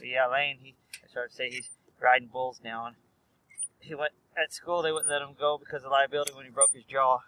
Yeah, 0.00 0.28
Lane, 0.28 0.58
he 0.62 0.76
I 1.04 1.08
started 1.08 1.30
to 1.30 1.34
say 1.34 1.50
he's 1.50 1.68
riding 2.00 2.28
bulls 2.28 2.60
now, 2.62 2.86
and 2.86 2.94
he 3.80 3.96
went 3.96 4.12
at 4.40 4.52
school. 4.52 4.82
They 4.82 4.92
wouldn't 4.92 5.10
let 5.10 5.20
him 5.20 5.34
go 5.36 5.58
because 5.58 5.82
of 5.82 5.90
liability 5.90 6.32
when 6.34 6.44
he 6.44 6.52
broke 6.52 6.74
his 6.74 6.84
jaw. 6.84 7.22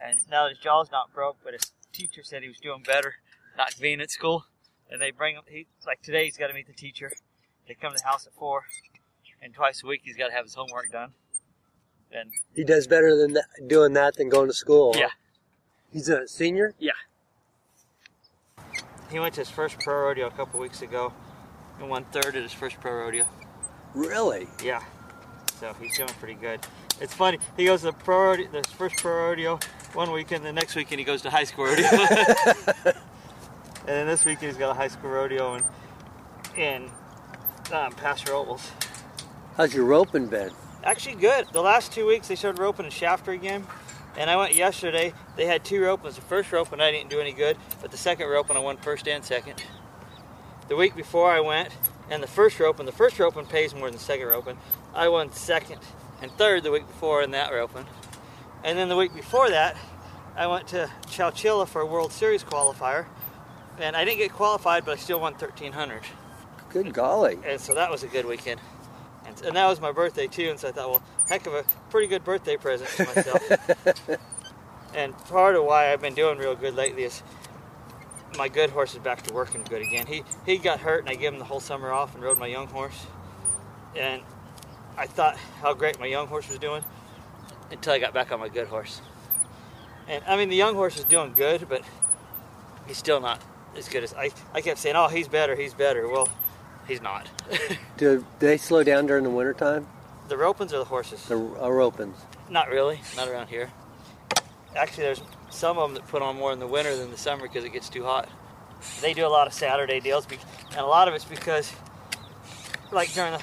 And 0.00 0.16
now 0.30 0.48
his 0.48 0.58
jaw's 0.58 0.92
not 0.92 1.12
broke, 1.12 1.38
but 1.42 1.54
his 1.54 1.72
teacher 1.92 2.22
said 2.22 2.42
he 2.42 2.48
was 2.48 2.60
doing 2.60 2.84
better 2.84 3.16
not 3.58 3.74
being 3.80 4.00
at 4.00 4.10
school. 4.10 4.46
And 4.90 5.02
they 5.02 5.10
bring 5.10 5.34
him. 5.34 5.42
He 5.46 5.66
like 5.86 6.00
today 6.00 6.24
he's 6.24 6.38
got 6.38 6.46
to 6.46 6.54
meet 6.54 6.66
the 6.66 6.72
teacher. 6.72 7.12
They 7.66 7.74
come 7.74 7.92
to 7.92 7.98
the 7.98 8.08
house 8.08 8.26
at 8.26 8.32
four, 8.32 8.62
and 9.42 9.52
twice 9.52 9.82
a 9.84 9.86
week 9.86 10.00
he's 10.04 10.16
got 10.16 10.28
to 10.28 10.32
have 10.32 10.46
his 10.46 10.54
homework 10.54 10.90
done. 10.90 11.12
And 12.10 12.30
he 12.54 12.64
does 12.64 12.86
better 12.86 13.14
than 13.14 13.34
that, 13.34 13.44
doing 13.66 13.92
that 13.92 14.16
than 14.16 14.30
going 14.30 14.48
to 14.48 14.54
school? 14.54 14.94
huh? 14.94 15.00
Yeah. 15.00 15.10
He's 15.92 16.08
a 16.08 16.26
senior. 16.26 16.74
Yeah. 16.78 16.92
He 19.10 19.18
went 19.18 19.34
to 19.34 19.42
his 19.42 19.50
first 19.50 19.78
pro 19.80 20.04
rodeo 20.04 20.28
a 20.28 20.30
couple 20.30 20.58
weeks 20.58 20.80
ago, 20.80 21.12
and 21.78 21.90
won 21.90 22.04
third 22.06 22.28
at 22.34 22.42
his 22.42 22.52
first 22.54 22.80
pro 22.80 22.92
rodeo. 22.92 23.26
Really? 23.94 24.48
Yeah. 24.64 24.82
So 25.60 25.74
he's 25.78 25.94
doing 25.98 26.08
pretty 26.18 26.34
good. 26.34 26.60
It's 26.98 27.12
funny. 27.12 27.38
He 27.58 27.66
goes 27.66 27.80
to 27.80 27.86
the 27.86 27.92
pro 27.92 28.24
rodeo, 28.24 28.50
the 28.50 28.66
first 28.68 28.96
pro 28.96 29.28
rodeo 29.28 29.58
one 29.92 30.12
weekend. 30.12 30.46
The 30.46 30.52
next 30.52 30.76
weekend 30.76 30.98
he 30.98 31.04
goes 31.04 31.20
to 31.22 31.30
high 31.30 31.44
school 31.44 31.66
rodeo. 31.66 31.84
and 33.88 33.96
then 33.96 34.06
this 34.06 34.26
weekend 34.26 34.52
he's 34.52 34.58
got 34.58 34.70
a 34.70 34.74
high 34.74 34.88
school 34.88 35.08
rodeo 35.08 35.54
in 35.54 35.64
in 36.56 36.90
um, 37.72 37.92
Paso 37.92 38.30
Robles. 38.30 38.70
How's 39.56 39.72
your 39.72 39.86
roping 39.86 40.26
been? 40.26 40.50
Actually 40.84 41.14
good. 41.14 41.46
The 41.52 41.62
last 41.62 41.90
two 41.90 42.06
weeks 42.06 42.28
they 42.28 42.34
started 42.34 42.60
roping 42.60 42.84
in 42.84 42.92
Shafter 42.92 43.32
again. 43.32 43.66
And 44.18 44.28
I 44.28 44.36
went 44.36 44.54
yesterday. 44.54 45.14
They 45.36 45.46
had 45.46 45.64
two 45.64 45.80
ropings. 45.80 46.16
The 46.16 46.20
first 46.20 46.52
roping 46.52 46.80
I 46.80 46.90
didn't 46.90 47.08
do 47.08 47.20
any 47.20 47.32
good, 47.32 47.56
but 47.80 47.90
the 47.90 47.96
second 47.96 48.28
roping 48.28 48.56
I 48.56 48.60
won 48.60 48.76
first 48.76 49.08
and 49.08 49.24
second. 49.24 49.62
The 50.68 50.76
week 50.76 50.94
before 50.94 51.30
I 51.30 51.40
went, 51.40 51.70
and 52.10 52.22
the 52.22 52.26
first 52.26 52.60
roping, 52.60 52.84
the 52.84 52.92
first 52.92 53.18
roping 53.18 53.46
pays 53.46 53.74
more 53.74 53.86
than 53.86 53.96
the 53.96 54.04
second 54.04 54.26
roping. 54.26 54.58
I 54.94 55.08
won 55.08 55.32
second 55.32 55.80
and 56.20 56.30
third 56.32 56.62
the 56.62 56.70
week 56.70 56.86
before 56.86 57.22
in 57.22 57.30
that 57.30 57.52
roping. 57.52 57.86
And 58.64 58.78
then 58.78 58.88
the 58.88 58.96
week 58.96 59.14
before 59.14 59.48
that, 59.48 59.76
I 60.36 60.46
went 60.46 60.68
to 60.68 60.90
Chowchilla 61.06 61.66
for 61.66 61.80
a 61.80 61.86
World 61.86 62.12
Series 62.12 62.44
qualifier, 62.44 63.06
and 63.80 63.96
I 63.96 64.04
didn't 64.04 64.18
get 64.18 64.32
qualified, 64.32 64.84
but 64.84 64.92
I 64.92 64.96
still 64.96 65.20
won 65.20 65.32
1300. 65.32 66.02
Good 66.70 66.92
golly. 66.92 67.38
And 67.46 67.60
so 67.60 67.74
that 67.74 67.90
was 67.90 68.02
a 68.02 68.08
good 68.08 68.26
weekend. 68.26 68.60
And 69.26 69.40
And, 69.44 69.56
that 69.56 69.66
was 69.66 69.80
my 69.80 69.92
birthday 69.92 70.26
too, 70.26 70.50
and 70.50 70.58
so 70.58 70.68
I 70.68 70.72
thought, 70.72 70.90
well, 70.90 71.02
heck 71.28 71.46
of 71.46 71.54
a 71.54 71.64
pretty 71.90 72.06
good 72.06 72.24
birthday 72.24 72.56
present 72.56 72.90
to 72.90 73.04
myself. 73.06 74.18
and 74.94 75.16
part 75.26 75.54
of 75.54 75.64
why 75.64 75.92
I've 75.92 76.00
been 76.00 76.14
doing 76.14 76.38
real 76.38 76.54
good 76.54 76.74
lately 76.74 77.04
is 77.04 77.22
my 78.36 78.48
good 78.48 78.70
horse 78.70 78.94
is 78.94 79.00
back 79.00 79.22
to 79.22 79.34
working 79.34 79.64
good 79.64 79.82
again. 79.82 80.06
He 80.06 80.22
he 80.44 80.58
got 80.58 80.80
hurt, 80.80 81.00
and 81.00 81.08
I 81.08 81.14
gave 81.14 81.32
him 81.32 81.38
the 81.38 81.44
whole 81.44 81.60
summer 81.60 81.92
off 81.92 82.14
and 82.14 82.22
rode 82.22 82.38
my 82.38 82.46
young 82.46 82.66
horse. 82.66 83.06
And 83.96 84.22
I 84.96 85.06
thought 85.06 85.36
how 85.60 85.74
great 85.74 85.98
my 85.98 86.06
young 86.06 86.26
horse 86.26 86.48
was 86.48 86.58
doing 86.58 86.84
until 87.70 87.92
I 87.92 87.98
got 87.98 88.12
back 88.12 88.32
on 88.32 88.40
my 88.40 88.48
good 88.48 88.68
horse. 88.68 89.00
And 90.06 90.22
I 90.26 90.36
mean, 90.36 90.48
the 90.48 90.56
young 90.56 90.74
horse 90.74 90.98
is 90.98 91.04
doing 91.04 91.32
good, 91.34 91.68
but 91.68 91.82
he's 92.86 92.98
still 92.98 93.20
not 93.20 93.42
as 93.78 93.88
good 93.88 94.04
as 94.04 94.12
I. 94.14 94.30
I 94.52 94.60
kept 94.60 94.78
saying, 94.78 94.96
"Oh, 94.96 95.08
he's 95.08 95.28
better, 95.28 95.56
he's 95.56 95.74
better." 95.74 96.08
Well, 96.08 96.28
he's 96.86 97.00
not. 97.00 97.28
Do 97.96 98.24
they 98.38 98.56
slow 98.58 98.82
down 98.84 99.06
during 99.06 99.24
the 99.24 99.30
wintertime? 99.30 99.86
the 100.28 100.34
ropens 100.36 100.72
or 100.74 100.78
the 100.78 100.84
horses? 100.84 101.24
The 101.24 101.38
uh. 101.38 102.06
Not 102.50 102.68
really, 102.68 103.00
not 103.16 103.28
around 103.28 103.48
here. 103.48 103.70
Actually, 104.76 105.04
there's 105.04 105.22
some 105.50 105.78
of 105.78 105.88
them 105.88 105.94
that 105.94 106.06
put 106.08 106.20
on 106.22 106.36
more 106.36 106.52
in 106.52 106.58
the 106.58 106.66
winter 106.66 106.94
than 106.94 107.10
the 107.10 107.16
summer 107.16 107.42
because 107.44 107.64
it 107.64 107.72
gets 107.72 107.88
too 107.88 108.04
hot. 108.04 108.28
They 109.00 109.14
do 109.14 109.26
a 109.26 109.28
lot 109.28 109.46
of 109.46 109.54
Saturday 109.54 110.00
deals, 110.00 110.26
be- 110.26 110.38
and 110.70 110.80
a 110.80 110.86
lot 110.86 111.08
of 111.08 111.14
it's 111.14 111.24
because, 111.24 111.72
like 112.92 113.12
during 113.12 113.32
the 113.32 113.42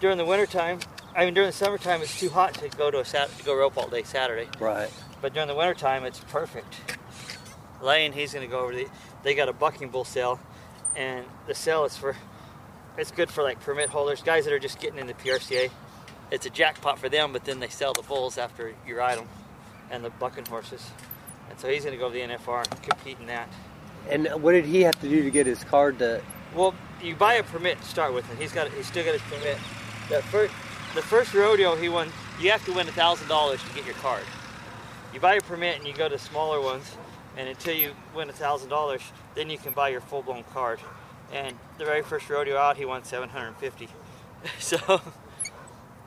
during 0.00 0.18
the 0.18 0.24
wintertime, 0.24 0.80
I 1.14 1.24
mean 1.24 1.34
during 1.34 1.48
the 1.48 1.56
summertime, 1.56 2.02
it's 2.02 2.20
too 2.20 2.28
hot 2.28 2.54
to 2.54 2.68
go 2.68 2.90
to 2.90 3.00
a 3.00 3.04
sat- 3.04 3.36
to 3.38 3.44
go 3.44 3.56
rope 3.56 3.76
all 3.78 3.88
day 3.88 4.02
Saturday. 4.02 4.48
Right. 4.60 4.90
But 5.22 5.32
during 5.32 5.48
the 5.48 5.54
wintertime, 5.54 6.04
it's 6.04 6.20
perfect. 6.20 6.76
Lane, 7.82 8.12
he's 8.12 8.32
going 8.32 8.46
to 8.46 8.50
go 8.50 8.60
over 8.60 8.74
the. 8.74 8.86
They 9.26 9.34
got 9.34 9.48
a 9.48 9.52
bucking 9.52 9.88
bull 9.88 10.04
sale, 10.04 10.38
and 10.94 11.24
the 11.48 11.54
sale 11.56 11.84
is 11.84 11.96
for. 11.96 12.14
It's 12.96 13.10
good 13.10 13.28
for 13.28 13.42
like 13.42 13.58
permit 13.58 13.88
holders, 13.88 14.22
guys 14.22 14.44
that 14.44 14.52
are 14.52 14.60
just 14.60 14.78
getting 14.78 15.00
into 15.00 15.14
PRCA. 15.14 15.68
It's 16.30 16.46
a 16.46 16.50
jackpot 16.50 17.00
for 17.00 17.08
them, 17.08 17.32
but 17.32 17.44
then 17.44 17.58
they 17.58 17.66
sell 17.66 17.92
the 17.92 18.02
bulls 18.02 18.38
after 18.38 18.72
you 18.86 18.96
ride 18.96 19.18
them, 19.18 19.26
and 19.90 20.04
the 20.04 20.10
bucking 20.10 20.46
horses. 20.46 20.88
And 21.50 21.58
so 21.58 21.68
he's 21.68 21.82
going 21.82 21.96
to 21.96 21.98
go 21.98 22.08
to 22.08 22.14
the 22.14 22.20
NFR 22.20 22.70
and 22.70 22.82
compete 22.84 23.18
in 23.18 23.26
that. 23.26 23.48
And 24.08 24.28
what 24.40 24.52
did 24.52 24.64
he 24.64 24.82
have 24.82 24.94
to 25.00 25.08
do 25.08 25.24
to 25.24 25.30
get 25.32 25.44
his 25.44 25.64
card 25.64 25.98
to? 25.98 26.22
Well, 26.54 26.72
you 27.02 27.16
buy 27.16 27.34
a 27.34 27.42
permit 27.42 27.80
to 27.80 27.84
start 27.84 28.14
with, 28.14 28.30
and 28.30 28.38
he's 28.38 28.52
got 28.52 28.70
he's 28.74 28.86
still 28.86 29.04
got 29.04 29.14
his 29.14 29.22
permit. 29.22 29.58
The 30.08 30.22
first 30.22 30.54
the 30.94 31.02
first 31.02 31.34
rodeo 31.34 31.74
he 31.74 31.88
won, 31.88 32.12
you 32.40 32.52
have 32.52 32.64
to 32.66 32.72
win 32.72 32.86
a 32.86 32.92
thousand 32.92 33.26
dollars 33.26 33.60
to 33.64 33.74
get 33.74 33.84
your 33.86 33.96
card. 33.96 34.22
You 35.12 35.18
buy 35.18 35.34
a 35.34 35.40
permit 35.40 35.78
and 35.78 35.86
you 35.88 35.94
go 35.94 36.08
to 36.08 36.16
smaller 36.16 36.60
ones, 36.60 36.96
and 37.36 37.48
until 37.48 37.74
you 37.74 37.92
win 38.14 38.28
a 38.30 38.32
thousand 38.32 38.68
dollars, 38.68 39.02
then 39.34 39.50
you 39.50 39.58
can 39.58 39.72
buy 39.72 39.88
your 39.88 40.00
full 40.00 40.22
blown 40.22 40.44
card. 40.52 40.80
And 41.32 41.56
the 41.78 41.84
very 41.84 42.02
first 42.02 42.30
rodeo 42.30 42.56
out, 42.56 42.76
he 42.76 42.84
won 42.84 43.04
seven 43.04 43.28
hundred 43.28 43.48
and 43.48 43.56
fifty. 43.56 43.88
so 44.58 45.00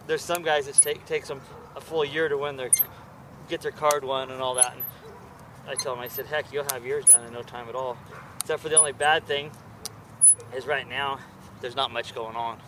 there's 0.08 0.24
some 0.24 0.44
guys 0.44 0.66
that 0.66 0.76
take 0.76 1.06
takes 1.06 1.28
them 1.28 1.42
a 1.76 1.82
full 1.82 2.04
year 2.04 2.30
to 2.30 2.38
win 2.38 2.58
their 2.58 2.72
get 3.48 3.62
their 3.62 3.72
card 3.72 4.04
won 4.04 4.32
and 4.32 4.42
all 4.42 4.56
that. 4.56 4.76
And 4.76 4.84
I 5.68 5.76
told 5.76 5.98
him, 5.98 6.04
I 6.04 6.08
said, 6.08 6.26
heck, 6.28 6.52
you'll 6.52 6.66
have 6.72 6.86
yours 6.86 7.06
done 7.06 7.26
in 7.26 7.34
no 7.34 7.42
time 7.42 7.70
at 7.70 7.76
all. 7.76 7.98
Except 8.42 8.62
for 8.62 8.70
the 8.70 8.78
only 8.78 8.92
bad 8.92 9.26
thing 9.26 9.52
is 10.56 10.66
right 10.66 10.88
now 10.88 11.20
there's 11.62 11.76
not 11.76 11.92
much 11.92 12.16
going 12.16 12.36
on 12.36 12.60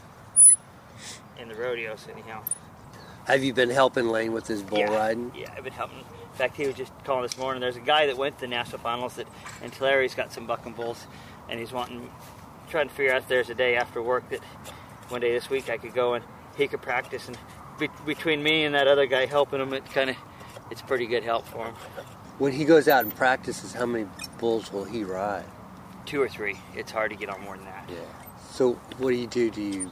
in 1.40 1.48
the 1.48 1.56
rodeos 1.56 2.08
anyhow. 2.12 2.44
Have 3.26 3.44
you 3.44 3.54
been 3.54 3.70
helping 3.70 4.10
Lane 4.10 4.34
with 4.34 4.48
his 4.48 4.64
bull 4.64 4.80
yeah. 4.80 4.96
riding? 4.96 5.32
Yeah, 5.36 5.54
I've 5.56 5.64
been 5.64 5.74
helping. 5.74 6.00
In 6.00 6.38
fact, 6.38 6.58
he 6.58 6.66
was 6.66 6.76
just 6.76 6.92
calling 7.04 7.24
this 7.24 7.38
morning. 7.38 7.62
There's 7.62 7.76
a 7.76 7.82
guy 7.82 8.08
that 8.08 8.18
went 8.18 8.36
to 8.36 8.42
the 8.42 8.48
national 8.48 8.80
finals 8.80 9.16
that 9.16 9.28
in 9.64 9.70
Tulare. 9.70 10.02
He's 10.02 10.16
got 10.16 10.34
some 10.34 10.48
bucking 10.48 10.74
bulls, 10.74 11.06
and 11.50 11.60
he's 11.60 11.72
wanting, 11.72 12.10
trying 12.70 12.88
to 12.88 12.94
figure 12.94 13.14
out 13.14 13.24
if 13.24 13.28
there's 13.28 13.50
a 13.50 13.56
day 13.56 13.76
after 13.76 14.02
work 14.02 14.30
that 14.30 14.40
one 15.10 15.22
day 15.22 15.34
this 15.34 15.50
week 15.50 15.70
I 15.70 15.78
could 15.78 15.94
go 15.94 16.14
and 16.16 16.26
he 16.58 16.68
could 16.68 16.82
practice. 16.82 17.28
And 17.28 17.38
be, 17.78 17.90
between 18.06 18.42
me 18.42 18.64
and 18.64 18.74
that 18.74 18.88
other 18.88 19.06
guy 19.06 19.26
helping 19.26 19.60
him, 19.60 19.74
it 19.74 19.86
kind 19.86 20.10
of, 20.10 20.16
it's 20.72 20.82
pretty 20.82 21.06
good 21.06 21.24
help 21.24 21.46
for 21.46 21.66
him. 21.66 21.76
When 22.40 22.54
he 22.54 22.66
goes 22.66 22.88
out 22.88 23.04
and 23.04 23.16
practices, 23.16 23.74
how 23.74 23.86
many 23.86 24.08
bulls 24.40 24.72
will 24.72 24.86
he 24.86 25.04
ride? 25.04 25.46
Two 26.06 26.22
or 26.22 26.30
three. 26.30 26.58
It's 26.76 26.92
hard 26.92 27.12
to 27.12 27.18
get 27.18 27.30
on 27.30 27.42
more 27.42 27.56
than 27.56 27.66
that. 27.66 27.88
Yeah. 27.88 27.98
So 28.50 28.74
what 28.98 29.12
do 29.12 29.16
you 29.16 29.28
do? 29.28 29.52
Do 29.52 29.62
you? 29.62 29.92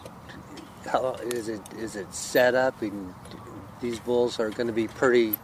How 0.85 1.13
is 1.21 1.49
it? 1.49 1.61
Is 1.77 1.95
it 1.95 2.13
set 2.13 2.55
up? 2.55 2.81
And 2.81 3.13
these 3.81 3.99
bulls 3.99 4.39
are 4.39 4.49
going 4.49 4.67
to 4.67 4.73
be 4.73 4.87
pretty. 4.87 5.35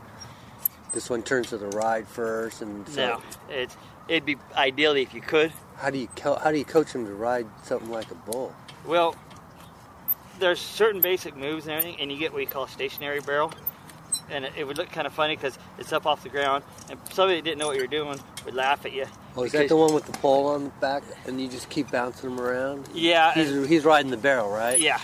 This 0.93 1.09
one 1.09 1.23
turns 1.23 1.49
to 1.49 1.57
the 1.57 1.67
ride 1.67 2.07
first, 2.07 2.61
and 2.61 2.87
so 2.87 3.05
No, 3.07 3.21
it's 3.49 3.75
it'd 4.07 4.25
be 4.25 4.37
ideally 4.55 5.01
if 5.01 5.13
you 5.13 5.21
could. 5.21 5.51
how 5.77 5.89
do 5.89 5.97
you 5.97 6.07
co- 6.15 6.35
how 6.35 6.51
do 6.51 6.57
you 6.57 6.63
coach 6.65 6.93
them 6.93 7.05
to 7.05 7.13
ride 7.13 7.47
something 7.63 7.91
like 7.91 8.09
a 8.11 8.15
bull? 8.15 8.55
Well, 8.85 9.13
there's 10.39 10.59
certain 10.61 11.01
basic 11.01 11.35
moves 11.35 11.65
and 11.65 11.73
everything, 11.75 11.99
and 11.99 12.11
you 12.11 12.17
get 12.17 12.31
what 12.31 12.41
you 12.41 12.47
call 12.47 12.63
a 12.63 12.69
stationary 12.69 13.19
barrel. 13.19 13.51
And 14.29 14.45
it, 14.45 14.53
it 14.57 14.63
would 14.65 14.77
look 14.77 14.91
kind 14.91 15.05
of 15.05 15.13
funny 15.13 15.35
because 15.35 15.57
it's 15.77 15.93
up 15.93 16.05
off 16.05 16.23
the 16.23 16.29
ground, 16.29 16.63
and 16.89 16.99
somebody 17.11 17.37
that 17.39 17.43
didn't 17.45 17.59
know 17.59 17.67
what 17.67 17.75
you 17.75 17.83
were 17.83 17.87
doing 17.87 18.19
would 18.45 18.55
laugh 18.55 18.85
at 18.85 18.91
you. 18.93 19.05
Oh, 19.37 19.43
is 19.43 19.51
that 19.51 19.67
the 19.69 19.75
one 19.75 19.93
with 19.93 20.05
the 20.05 20.13
pole 20.13 20.47
on 20.47 20.63
the 20.65 20.69
back, 20.81 21.03
and 21.27 21.39
you 21.39 21.47
just 21.47 21.69
keep 21.69 21.91
bouncing 21.91 22.31
him 22.31 22.39
around? 22.39 22.87
Yeah, 22.93 23.33
and- 23.35 23.47
He's, 23.47 23.67
he's 23.67 23.85
riding 23.85 24.09
the 24.11 24.17
barrel, 24.17 24.49
right? 24.49 24.79
Yeah, 24.79 24.99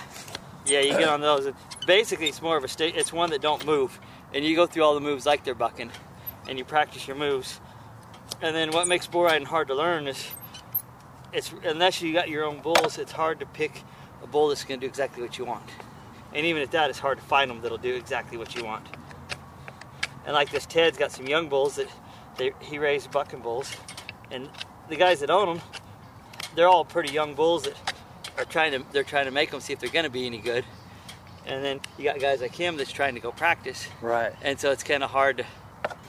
yeah, 0.65 0.79
you 0.79 0.91
get 0.97 1.07
on 1.09 1.21
those. 1.21 1.45
And 1.45 1.55
basically, 1.85 2.29
it's 2.29 2.41
more 2.41 2.57
of 2.57 2.63
a 2.63 2.67
state. 2.67 2.95
It's 2.95 3.13
one 3.13 3.29
that 3.29 3.41
don't 3.41 3.63
move, 3.65 3.99
and 4.33 4.43
you 4.43 4.55
go 4.55 4.65
through 4.65 4.83
all 4.83 4.95
the 4.95 5.01
moves 5.01 5.25
like 5.25 5.43
they're 5.43 5.53
bucking, 5.53 5.91
and 6.49 6.57
you 6.57 6.65
practice 6.65 7.07
your 7.07 7.15
moves. 7.17 7.59
And 8.41 8.55
then 8.55 8.71
what 8.71 8.87
makes 8.87 9.05
bull 9.05 9.23
riding 9.23 9.45
hard 9.45 9.67
to 9.67 9.75
learn 9.75 10.07
is, 10.07 10.27
it's 11.31 11.53
unless 11.63 12.01
you 12.01 12.11
got 12.11 12.27
your 12.27 12.43
own 12.43 12.59
bulls, 12.61 12.97
it's 12.97 13.11
hard 13.11 13.39
to 13.41 13.45
pick 13.45 13.83
a 14.23 14.27
bull 14.27 14.47
that's 14.47 14.63
going 14.63 14.79
to 14.79 14.85
do 14.85 14.89
exactly 14.89 15.21
what 15.21 15.37
you 15.37 15.45
want. 15.45 15.69
And 16.33 16.45
even 16.45 16.61
at 16.61 16.71
that, 16.71 16.89
it's 16.89 16.97
hard 16.99 17.17
to 17.19 17.23
find 17.25 17.51
them 17.51 17.61
that'll 17.61 17.77
do 17.77 17.93
exactly 17.93 18.37
what 18.37 18.55
you 18.55 18.63
want. 18.63 18.85
And 20.25 20.33
like 20.33 20.51
this, 20.51 20.65
Ted's 20.65 20.97
got 20.97 21.11
some 21.11 21.27
young 21.27 21.49
bulls 21.49 21.75
that 21.75 21.87
they, 22.37 22.51
he 22.61 22.77
raised 22.77 23.11
bucking 23.11 23.39
bulls, 23.41 23.75
and 24.29 24.49
the 24.89 24.95
guys 24.95 25.19
that 25.21 25.29
own 25.29 25.47
them, 25.57 25.61
they're 26.55 26.67
all 26.69 26.85
pretty 26.85 27.11
young 27.13 27.33
bulls 27.33 27.63
that 27.63 27.73
are 28.37 28.45
trying 28.45 28.71
to 28.71 28.83
they're 28.91 29.03
trying 29.03 29.25
to 29.25 29.31
make 29.31 29.51
them 29.51 29.59
see 29.59 29.73
if 29.73 29.79
they're 29.79 29.89
going 29.89 30.05
to 30.05 30.11
be 30.11 30.25
any 30.25 30.37
good. 30.37 30.63
And 31.45 31.63
then 31.65 31.79
you 31.97 32.03
got 32.03 32.19
guys 32.19 32.39
like 32.41 32.53
him 32.53 32.77
that's 32.77 32.91
trying 32.91 33.15
to 33.15 33.19
go 33.19 33.31
practice, 33.31 33.87
Right. 34.01 34.31
and 34.43 34.59
so 34.59 34.71
it's 34.71 34.83
kind 34.83 35.03
of 35.03 35.09
hard 35.09 35.37
to. 35.37 35.45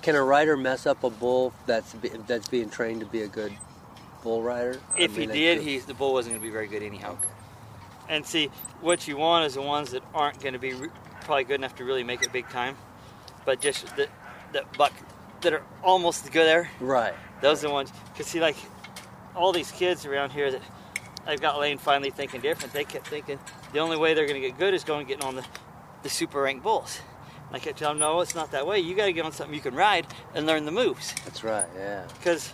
Can 0.03 0.15
a 0.15 0.23
rider 0.23 0.57
mess 0.57 0.85
up 0.87 1.05
a 1.05 1.11
bull 1.11 1.55
that's 1.67 1.95
be, 1.95 2.11
that's 2.27 2.49
being 2.49 2.69
trained 2.69 3.01
to 3.01 3.07
be 3.07 3.23
a 3.23 3.29
good 3.29 3.53
bull 4.23 4.43
rider? 4.43 4.79
If 4.99 5.13
he 5.13 5.21
mean, 5.21 5.31
it 5.31 5.35
did, 5.35 5.63
he's 5.63 5.87
the 5.87 5.95
bull 5.95 6.13
wasn't 6.13 6.35
going 6.35 6.43
to 6.43 6.47
be 6.47 6.53
very 6.53 6.67
good 6.67 6.83
anyhow. 6.83 7.13
Okay. 7.13 7.29
And 8.09 8.27
see, 8.27 8.49
what 8.83 9.09
you 9.09 9.17
want 9.17 9.47
is 9.47 9.55
the 9.55 9.63
ones 9.63 9.93
that 9.93 10.03
aren't 10.15 10.41
going 10.41 10.53
to 10.53 10.59
be 10.59 10.75
re- 10.75 10.89
probably 11.23 11.45
good 11.45 11.55
enough 11.61 11.77
to 11.77 11.85
really 11.85 12.03
make 12.05 12.23
it 12.23 12.31
big 12.33 12.49
time, 12.51 12.77
but 13.45 13.61
just 13.61 13.95
that 13.97 14.09
that 14.53 14.77
buck 14.77 14.93
that 15.43 15.53
are 15.53 15.63
almost 15.83 16.25
as 16.25 16.31
good 16.31 16.47
there. 16.47 16.71
Right. 16.81 17.15
Those 17.41 17.65
are 17.65 17.69
the 17.69 17.73
ones. 17.73 17.93
Cause 18.17 18.27
see, 18.27 18.41
like 18.41 18.57
all 19.35 19.53
these 19.53 19.71
kids 19.73 20.07
around 20.07 20.31
here 20.31 20.51
that 20.51 20.63
I've 21.27 21.41
got 21.41 21.59
Lane 21.59 21.79
finally 21.79 22.11
thinking 22.11 22.41
different. 22.41 22.73
They 22.73 22.85
kept 22.85 23.07
thinking 23.07 23.39
the 23.73 23.79
only 23.79 23.97
way 23.97 24.15
they're 24.15 24.27
going 24.27 24.41
to 24.41 24.47
get 24.47 24.59
good 24.59 24.75
is 24.75 24.85
going 24.85 25.07
getting 25.07 25.25
on 25.25 25.37
the 25.37 25.45
the 26.03 26.09
super 26.09 26.43
ranked 26.43 26.63
bulls. 26.63 27.01
And 27.49 27.57
I 27.57 27.59
kept 27.59 27.79
telling 27.79 27.99
them, 27.99 28.09
no, 28.09 28.21
it's 28.21 28.35
not 28.35 28.51
that 28.53 28.67
way. 28.67 28.81
You 28.81 28.95
got 28.95 29.07
to 29.07 29.13
get 29.13 29.25
on 29.25 29.33
something 29.33 29.55
you 29.55 29.61
can 29.61 29.75
ride 29.75 30.07
and 30.35 30.47
learn 30.47 30.65
the 30.65 30.73
moves. 30.73 31.15
That's 31.25 31.45
right. 31.45 31.67
Yeah. 31.77 32.07
Because 32.19 32.53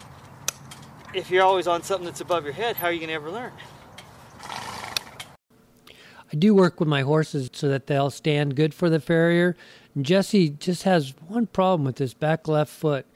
if 1.15 1.31
you're 1.31 1.45
always 1.45 1.67
on 1.67 1.83
something 1.83 2.05
that's 2.05 2.21
above 2.21 2.45
your 2.45 2.53
head, 2.53 2.77
how 2.77 2.89
are 2.89 2.93
you 2.93 2.99
going 2.99 3.09
to 3.09 3.15
ever 3.15 3.31
learn? 3.31 3.53
I 6.33 6.37
do 6.37 6.55
work 6.55 6.79
with 6.79 6.89
my 6.89 7.03
horses 7.03 7.51
so 7.53 7.69
that 7.69 7.87
they'll 7.87 8.11
stand 8.11 8.57
good 8.57 8.75
for 8.75 8.91
the 8.91 9.01
farrier. 9.01 9.57
And 9.95 10.05
Jesse 10.05 10.51
just 10.51 10.83
has 10.83 11.15
one 11.27 11.47
problem 11.47 11.85
with 11.85 11.99
his 11.99 12.15
back 12.15 12.49
left 12.49 12.73
foot. 12.73 13.07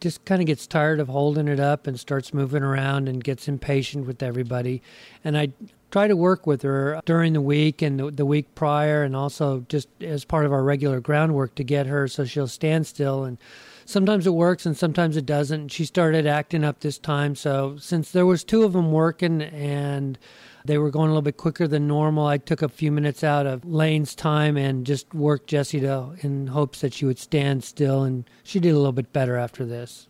Just 0.00 0.24
kind 0.24 0.40
of 0.40 0.46
gets 0.46 0.66
tired 0.66 1.00
of 1.00 1.08
holding 1.08 1.48
it 1.48 1.60
up 1.60 1.86
and 1.86 1.98
starts 1.98 2.32
moving 2.32 2.62
around 2.62 3.08
and 3.08 3.22
gets 3.22 3.48
impatient 3.48 4.06
with 4.06 4.22
everybody. 4.22 4.82
And 5.24 5.36
I 5.36 5.52
try 5.90 6.06
to 6.06 6.16
work 6.16 6.46
with 6.46 6.62
her 6.62 7.00
during 7.04 7.32
the 7.32 7.40
week 7.40 7.82
and 7.82 7.98
the, 7.98 8.10
the 8.10 8.24
week 8.24 8.54
prior, 8.54 9.02
and 9.02 9.14
also 9.16 9.66
just 9.68 9.88
as 10.00 10.24
part 10.24 10.46
of 10.46 10.52
our 10.52 10.62
regular 10.62 11.00
groundwork 11.00 11.54
to 11.56 11.64
get 11.64 11.86
her 11.86 12.08
so 12.08 12.24
she'll 12.24 12.46
stand 12.46 12.86
still. 12.86 13.24
And 13.24 13.36
sometimes 13.84 14.26
it 14.26 14.34
works 14.34 14.64
and 14.64 14.76
sometimes 14.76 15.16
it 15.16 15.26
doesn't. 15.26 15.68
She 15.68 15.84
started 15.84 16.26
acting 16.26 16.64
up 16.64 16.80
this 16.80 16.98
time, 16.98 17.34
so 17.34 17.76
since 17.76 18.12
there 18.12 18.26
was 18.26 18.44
two 18.44 18.62
of 18.62 18.72
them 18.72 18.92
working 18.92 19.42
and 19.42 20.18
they 20.64 20.78
were 20.78 20.90
going 20.90 21.06
a 21.06 21.12
little 21.12 21.22
bit 21.22 21.36
quicker 21.36 21.66
than 21.66 21.86
normal. 21.86 22.26
I 22.26 22.38
took 22.38 22.62
a 22.62 22.68
few 22.68 22.92
minutes 22.92 23.24
out 23.24 23.46
of 23.46 23.64
Lane's 23.64 24.14
time 24.14 24.56
and 24.56 24.86
just 24.86 25.12
worked 25.14 25.48
Jesse 25.48 25.80
to 25.80 26.12
in 26.20 26.48
hopes 26.48 26.80
that 26.80 26.92
she 26.92 27.04
would 27.06 27.18
stand 27.18 27.64
still, 27.64 28.02
and 28.02 28.24
she 28.42 28.60
did 28.60 28.70
a 28.70 28.76
little 28.76 28.92
bit 28.92 29.12
better 29.12 29.36
after 29.36 29.64
this. 29.64 30.08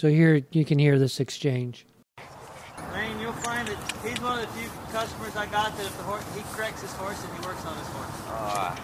So 0.00 0.08
here 0.08 0.42
you 0.50 0.64
can 0.64 0.78
hear 0.78 0.98
this 0.98 1.20
exchange. 1.20 1.86
Lane, 2.92 3.18
you'll 3.20 3.32
find 3.32 3.66
that 3.68 3.78
he's 4.06 4.20
one 4.20 4.38
of 4.38 4.46
the 4.46 4.52
few 4.58 4.68
customers 4.92 5.36
I 5.36 5.46
got 5.46 5.76
that 5.76 5.86
if 5.86 5.96
the 5.96 6.02
horse, 6.04 6.24
he 6.34 6.42
corrects 6.54 6.82
his 6.82 6.92
horse 6.92 7.22
and 7.24 7.38
he 7.38 7.46
works 7.46 7.64
on 7.64 7.76
his 7.76 7.88
horse. 7.88 8.10
Ah. 8.28 8.74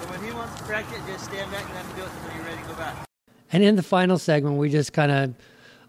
So 0.00 0.10
when 0.10 0.22
he 0.24 0.32
wants 0.32 0.58
to 0.58 0.64
correct 0.64 0.92
it, 0.92 1.00
just 1.06 1.24
stand 1.24 1.50
back 1.50 1.64
and 1.64 1.74
let 1.74 1.84
him 1.84 1.96
do 1.96 2.02
it 2.02 2.10
until 2.22 2.36
you're 2.36 2.44
ready 2.44 2.62
to 2.62 2.68
go 2.68 2.74
back. 2.74 3.04
And 3.52 3.62
in 3.62 3.76
the 3.76 3.82
final 3.82 4.18
segment, 4.18 4.56
we 4.56 4.68
just 4.68 4.92
kind 4.92 5.10
of 5.10 5.34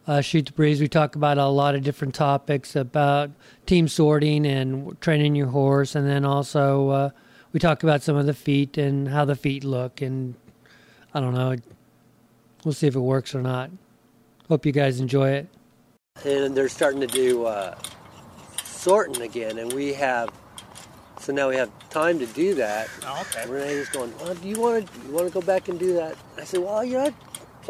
uh, 0.08 0.22
Shoot 0.22 0.48
the 0.48 0.52
Breeze. 0.54 0.80
We 0.82 0.88
talk 0.88 1.16
about 1.16 1.38
a 1.38 1.48
lot 1.48 1.76
of 1.76 1.84
different 1.84 2.16
topics 2.16 2.76
about 2.76 3.32
team 3.66 3.88
sorting 3.88 4.46
and 4.46 5.00
training 5.02 5.36
your 5.36 5.48
horse, 5.48 5.96
and 5.96 6.08
then 6.08 6.26
also 6.26 6.90
uh, 6.90 7.10
we 7.54 7.60
talk 7.60 7.84
about 7.84 8.02
some 8.02 8.16
of 8.16 8.26
the 8.26 8.34
feet 8.34 8.78
and 8.78 9.08
how 9.08 9.26
the 9.26 9.36
feet 9.36 9.64
look. 9.64 10.02
And 10.02 10.36
I 11.14 11.20
don't 11.20 11.34
know, 11.34 11.56
we'll 12.64 12.74
see 12.74 12.88
if 12.88 12.96
it 12.96 13.00
works 13.00 13.36
or 13.36 13.42
not. 13.42 13.70
Hope 14.48 14.66
you 14.66 14.72
guys 14.72 15.00
enjoy 15.00 15.30
it. 15.32 15.48
and 16.26 16.56
they're 16.56 16.70
starting 16.70 17.02
to 17.02 17.08
do 17.08 17.46
uh, 17.46 17.76
sorting 18.64 19.22
again, 19.22 19.58
and 19.60 19.72
we 19.74 19.94
have. 19.94 20.30
So 21.20 21.34
now 21.34 21.50
we 21.50 21.58
have 21.58 21.70
time 21.90 22.18
to 22.20 22.26
do 22.28 22.56
that. 22.56 22.88
Oh, 23.04 23.22
okay. 23.22 23.48
Renee's 23.50 23.90
going, 23.90 24.18
well, 24.20 24.34
do 24.34 24.48
you 24.48 24.60
want 24.60 24.88
to 24.88 25.02
you 25.06 25.14
want 25.14 25.28
to 25.28 25.34
go 25.34 25.42
back 25.42 25.68
and 25.68 25.78
do 25.78 25.94
that? 25.96 26.16
I 26.38 26.46
said, 26.46 26.62
well, 26.62 26.84
you 26.84 26.94
know, 26.98 27.14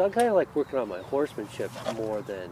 so 0.00 0.06
I'm 0.06 0.12
kind 0.12 0.28
of 0.28 0.34
like 0.34 0.56
working 0.56 0.78
on 0.78 0.88
my 0.88 1.00
horsemanship 1.00 1.70
more 1.94 2.22
than 2.22 2.48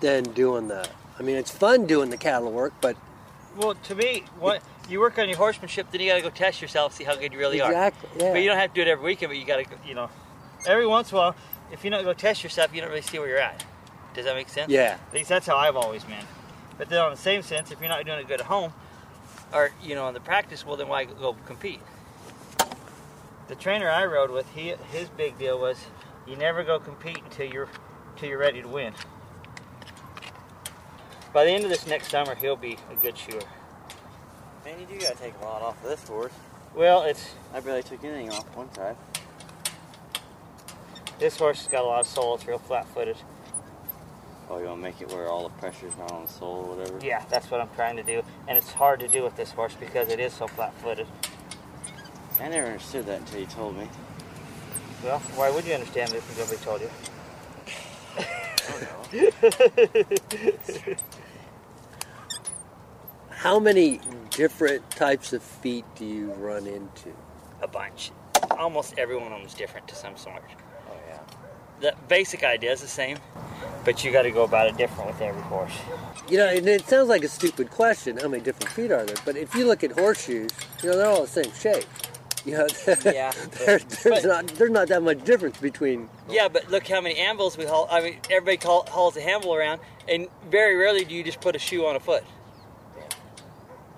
than 0.00 0.24
doing 0.24 0.68
the. 0.68 0.86
I 1.18 1.22
mean, 1.22 1.36
it's 1.36 1.50
fun 1.50 1.86
doing 1.86 2.10
the 2.10 2.18
cattle 2.18 2.52
work, 2.52 2.74
but 2.82 2.98
Well, 3.56 3.74
to 3.74 3.94
me, 3.94 4.24
what 4.38 4.62
you 4.90 5.00
work 5.00 5.18
on 5.18 5.26
your 5.30 5.38
horsemanship, 5.38 5.90
then 5.90 6.02
you 6.02 6.10
got 6.10 6.16
to 6.16 6.22
go 6.22 6.28
test 6.28 6.60
yourself, 6.60 6.92
see 6.92 7.04
how 7.04 7.16
good 7.16 7.32
you 7.32 7.38
really 7.38 7.62
are. 7.62 7.70
exactly, 7.70 8.10
yeah. 8.22 8.32
But 8.32 8.42
you 8.42 8.48
don't 8.50 8.58
have 8.58 8.68
to 8.68 8.74
do 8.74 8.82
it 8.82 8.88
every 8.88 9.06
weekend. 9.06 9.30
But 9.30 9.38
you 9.38 9.46
got 9.46 9.64
to, 9.64 9.88
you 9.88 9.94
know, 9.94 10.10
every 10.66 10.86
once 10.86 11.10
in 11.10 11.16
a 11.16 11.20
while, 11.20 11.36
if 11.72 11.82
you 11.82 11.88
don't 11.88 12.04
go 12.04 12.12
test 12.12 12.44
yourself, 12.44 12.74
you 12.74 12.82
don't 12.82 12.90
really 12.90 13.00
see 13.00 13.18
where 13.18 13.28
you're 13.28 13.38
at. 13.38 13.64
Does 14.12 14.26
that 14.26 14.34
make 14.36 14.50
sense? 14.50 14.70
yeah, 14.70 14.98
At 15.08 15.14
least 15.14 15.30
that's 15.30 15.46
how 15.46 15.56
I've 15.56 15.76
always 15.76 16.04
been. 16.04 16.26
But 16.76 16.90
then 16.90 17.00
on 17.00 17.10
the 17.10 17.16
same 17.16 17.40
sense, 17.40 17.70
if 17.70 17.80
you're 17.80 17.88
not 17.88 18.04
doing 18.04 18.18
it 18.18 18.28
good 18.28 18.40
at 18.40 18.46
home, 18.46 18.74
or 19.54 19.70
you 19.82 19.94
know, 19.94 20.06
in 20.08 20.12
the 20.14 20.20
practice, 20.20 20.66
well, 20.66 20.76
then 20.76 20.88
why 20.88 21.06
go 21.06 21.34
compete? 21.46 21.80
The 23.48 23.54
trainer 23.54 23.88
I 23.88 24.04
rode 24.04 24.30
with, 24.30 24.46
he 24.54 24.74
his 24.92 25.08
big 25.08 25.38
deal 25.38 25.58
was 25.58 25.78
you 26.28 26.36
never 26.36 26.62
go 26.62 26.78
compete 26.78 27.20
until 27.24 27.46
you're 27.46 27.68
until 28.12 28.28
you're 28.28 28.38
ready 28.38 28.62
to 28.62 28.68
win. 28.68 28.92
By 31.32 31.44
the 31.44 31.50
end 31.50 31.64
of 31.64 31.70
this 31.70 31.86
next 31.86 32.10
summer, 32.10 32.34
he'll 32.34 32.56
be 32.56 32.78
a 32.90 32.96
good 32.96 33.16
shooter. 33.16 33.46
Man, 34.64 34.80
you 34.80 34.86
do 34.86 34.98
gotta 34.98 35.16
take 35.16 35.34
a 35.40 35.44
lot 35.44 35.62
off 35.62 35.82
of 35.82 35.90
this 35.90 36.06
horse. 36.08 36.32
Well, 36.74 37.02
it's 37.02 37.34
I 37.54 37.60
barely 37.60 37.82
took 37.82 38.02
anything 38.04 38.30
off 38.30 38.44
one 38.56 38.68
time. 38.70 38.96
this 41.18 41.36
horse 41.36 41.58
has 41.62 41.68
got 41.68 41.84
a 41.84 41.86
lot 41.86 42.00
of 42.00 42.06
sole. 42.06 42.34
It's 42.34 42.46
real 42.46 42.58
flat-footed. 42.58 43.16
Oh, 44.50 44.58
you 44.58 44.66
wanna 44.66 44.80
make 44.80 45.00
it 45.00 45.08
where 45.10 45.28
all 45.28 45.48
the 45.48 45.54
pressure's 45.56 45.96
not 45.98 46.10
on 46.12 46.24
the 46.24 46.30
sole 46.30 46.64
or 46.64 46.76
whatever? 46.76 46.98
Yeah, 47.04 47.24
that's 47.28 47.50
what 47.50 47.60
I'm 47.60 47.68
trying 47.74 47.96
to 47.96 48.02
do, 48.02 48.22
and 48.46 48.56
it's 48.56 48.72
hard 48.72 49.00
to 49.00 49.08
do 49.08 49.22
with 49.22 49.36
this 49.36 49.52
horse 49.52 49.74
because 49.78 50.08
it 50.08 50.20
is 50.20 50.32
so 50.32 50.46
flat-footed. 50.46 51.06
I 52.40 52.48
never 52.48 52.68
understood 52.68 53.06
that 53.06 53.20
until 53.20 53.40
you 53.40 53.46
told 53.46 53.76
me. 53.76 53.88
Well, 55.04 55.18
why 55.36 55.50
would 55.50 55.64
you 55.64 55.74
understand 55.74 56.12
it 56.12 56.16
if 56.16 56.38
nobody 56.38 56.58
told 56.64 56.80
you? 56.82 56.90
How 63.30 63.58
many 63.58 64.00
different 64.30 64.90
types 64.90 65.32
of 65.32 65.42
feet 65.42 65.84
do 65.96 66.04
you 66.04 66.32
run 66.32 66.66
into? 66.66 67.12
a 67.62 67.68
bunch. 67.68 68.12
Almost 68.52 68.94
every 68.98 69.16
one 69.16 69.32
of 69.32 69.38
them 69.38 69.46
is 69.46 69.54
different 69.54 69.88
to 69.88 69.94
some 69.94 70.16
sort. 70.16 70.42
Oh 70.88 70.92
yeah. 71.08 71.20
The 71.80 71.94
basic 72.08 72.44
idea 72.44 72.72
is 72.72 72.80
the 72.80 72.88
same, 72.88 73.18
but 73.84 74.04
you 74.04 74.12
got 74.12 74.22
to 74.22 74.30
go 74.30 74.44
about 74.44 74.68
it 74.68 74.76
different 74.76 75.10
with 75.10 75.20
every 75.20 75.42
horse. 75.42 75.72
You 76.28 76.38
know, 76.38 76.48
and 76.48 76.66
it 76.68 76.88
sounds 76.88 77.08
like 77.08 77.24
a 77.24 77.28
stupid 77.28 77.70
question. 77.70 78.16
How 78.18 78.28
many 78.28 78.42
different 78.42 78.72
feet 78.72 78.90
are 78.90 79.04
there? 79.04 79.16
But 79.24 79.36
if 79.36 79.54
you 79.54 79.66
look 79.66 79.84
at 79.84 79.92
horseshoes, 79.92 80.50
you 80.82 80.90
know 80.90 80.96
they're 80.96 81.08
all 81.08 81.22
the 81.22 81.26
same 81.26 81.52
shape. 81.54 81.84
You 82.48 82.58
know, 82.58 82.66
Yeah, 83.04 83.32
there, 83.66 83.78
but- 83.78 83.88
there's 84.02 84.24
not 84.24 84.46
there's 84.48 84.70
not 84.70 84.88
that 84.88 85.02
much 85.02 85.22
difference 85.24 85.58
between. 85.58 86.08
Yeah, 86.30 86.48
but 86.48 86.70
look 86.70 86.86
how 86.88 87.00
many 87.00 87.16
anvils 87.16 87.56
we 87.58 87.64
haul. 87.66 87.86
I 87.90 88.00
mean, 88.00 88.16
everybody 88.30 88.56
call, 88.56 88.86
hauls 88.88 89.16
a 89.16 89.20
handle 89.20 89.54
around, 89.54 89.80
and 90.08 90.28
very 90.50 90.76
rarely 90.76 91.04
do 91.04 91.14
you 91.14 91.22
just 91.24 91.40
put 91.40 91.54
a 91.56 91.58
shoe 91.58 91.84
on 91.86 91.96
a 91.96 92.00
foot. 92.00 92.24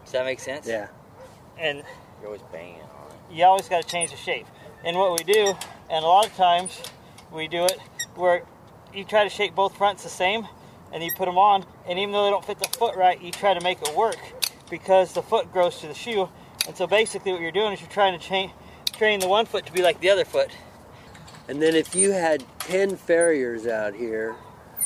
Does 0.05 0.13
that 0.13 0.25
make 0.25 0.41
sense? 0.41 0.67
Yeah. 0.67 0.89
And 1.59 1.83
You're 2.19 2.27
always 2.29 2.43
banging 2.53 2.75
on 2.81 2.81
it. 3.31 3.35
you 3.37 3.45
always 3.45 3.69
got 3.69 3.83
to 3.83 3.89
change 3.89 4.11
the 4.11 4.17
shape. 4.17 4.47
And 4.85 4.97
what 4.97 5.13
we 5.17 5.33
do, 5.33 5.55
and 5.91 6.05
a 6.05 6.09
lot 6.09 6.27
of 6.27 6.35
times 6.37 6.83
we 7.33 7.47
do 7.49 7.65
it 7.65 7.79
where 8.17 8.43
you 8.95 9.05
try 9.05 9.23
to 9.25 9.31
shape 9.31 9.55
both 9.55 9.77
fronts 9.77 10.03
the 10.03 10.09
same, 10.09 10.49
and 10.93 11.05
you 11.05 11.11
put 11.17 11.27
them 11.27 11.39
on, 11.39 11.65
and 11.87 11.99
even 11.99 12.13
though 12.13 12.25
they 12.25 12.31
don't 12.31 12.45
fit 12.45 12.59
the 12.59 12.69
foot 12.79 12.97
right, 12.97 13.21
you 13.23 13.31
try 13.31 13.55
to 13.55 13.61
make 13.61 13.81
it 13.83 13.95
work 13.95 14.17
because 14.69 15.13
the 15.13 15.23
foot 15.23 15.53
grows 15.53 15.79
to 15.81 15.87
the 15.87 15.95
shoe. 15.95 16.29
And 16.71 16.77
so 16.77 16.87
basically, 16.87 17.33
what 17.33 17.41
you're 17.41 17.51
doing 17.51 17.73
is 17.73 17.81
you're 17.81 17.91
trying 17.91 18.17
to 18.17 18.25
cha- 18.25 18.53
train 18.93 19.19
the 19.19 19.27
one 19.27 19.45
foot 19.45 19.67
to 19.67 19.73
be 19.73 19.83
like 19.83 19.99
the 19.99 20.09
other 20.09 20.25
foot. 20.25 20.53
And 21.49 21.61
then 21.61 21.75
if 21.75 21.97
you 21.97 22.13
had 22.13 22.45
ten 22.61 22.97
farriers 22.97 23.67
out 23.67 23.93
here, 23.93 24.37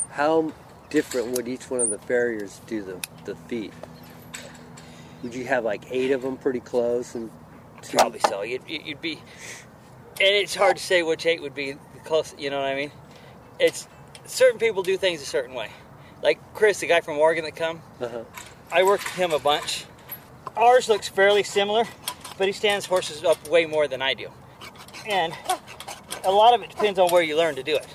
how 0.09 0.51
different 0.89 1.33
would 1.37 1.47
each 1.47 1.69
one 1.69 1.79
of 1.79 1.91
the 1.91 1.99
farriers 1.99 2.59
do 2.65 2.81
the 2.81 3.07
the 3.25 3.35
feet? 3.35 3.71
Would 5.21 5.35
you 5.35 5.45
have 5.45 5.63
like 5.63 5.83
eight 5.91 6.09
of 6.09 6.23
them 6.23 6.37
pretty 6.37 6.59
close 6.59 7.13
and 7.13 7.29
two? 7.83 7.97
Probably 7.97 8.19
so. 8.21 8.41
You'd, 8.41 8.63
you'd 8.67 8.99
be, 8.99 9.19
and 10.19 10.35
it's 10.35 10.55
hard 10.55 10.77
to 10.77 10.83
say 10.83 11.03
which 11.03 11.27
eight 11.27 11.43
would 11.43 11.53
be 11.53 11.75
close. 12.03 12.33
You 12.35 12.49
know 12.49 12.57
what 12.61 12.65
I 12.65 12.73
mean? 12.75 12.91
It's 13.59 13.87
certain 14.25 14.57
people 14.57 14.81
do 14.81 14.97
things 14.97 15.21
a 15.21 15.25
certain 15.25 15.53
way. 15.53 15.69
Like 16.23 16.39
Chris, 16.55 16.79
the 16.79 16.87
guy 16.87 17.01
from 17.01 17.19
Oregon 17.19 17.43
that 17.43 17.55
come, 17.55 17.83
Uh-huh. 18.01 18.23
I 18.71 18.81
worked 18.81 19.03
with 19.03 19.13
him 19.13 19.33
a 19.33 19.39
bunch. 19.39 19.85
Ours 20.57 20.87
looks 20.87 21.09
fairly 21.09 21.43
similar, 21.43 21.83
but 22.37 22.47
he 22.47 22.53
stands 22.53 22.85
horses 22.85 23.23
up 23.23 23.47
way 23.49 23.65
more 23.65 23.87
than 23.87 24.01
I 24.01 24.13
do, 24.13 24.29
and 25.07 25.33
a 26.23 26.31
lot 26.31 26.53
of 26.53 26.61
it 26.61 26.69
depends 26.69 26.97
on 26.97 27.09
where 27.09 27.21
you 27.21 27.35
learn 27.37 27.55
to 27.55 27.63
do 27.63 27.75
it. 27.75 27.87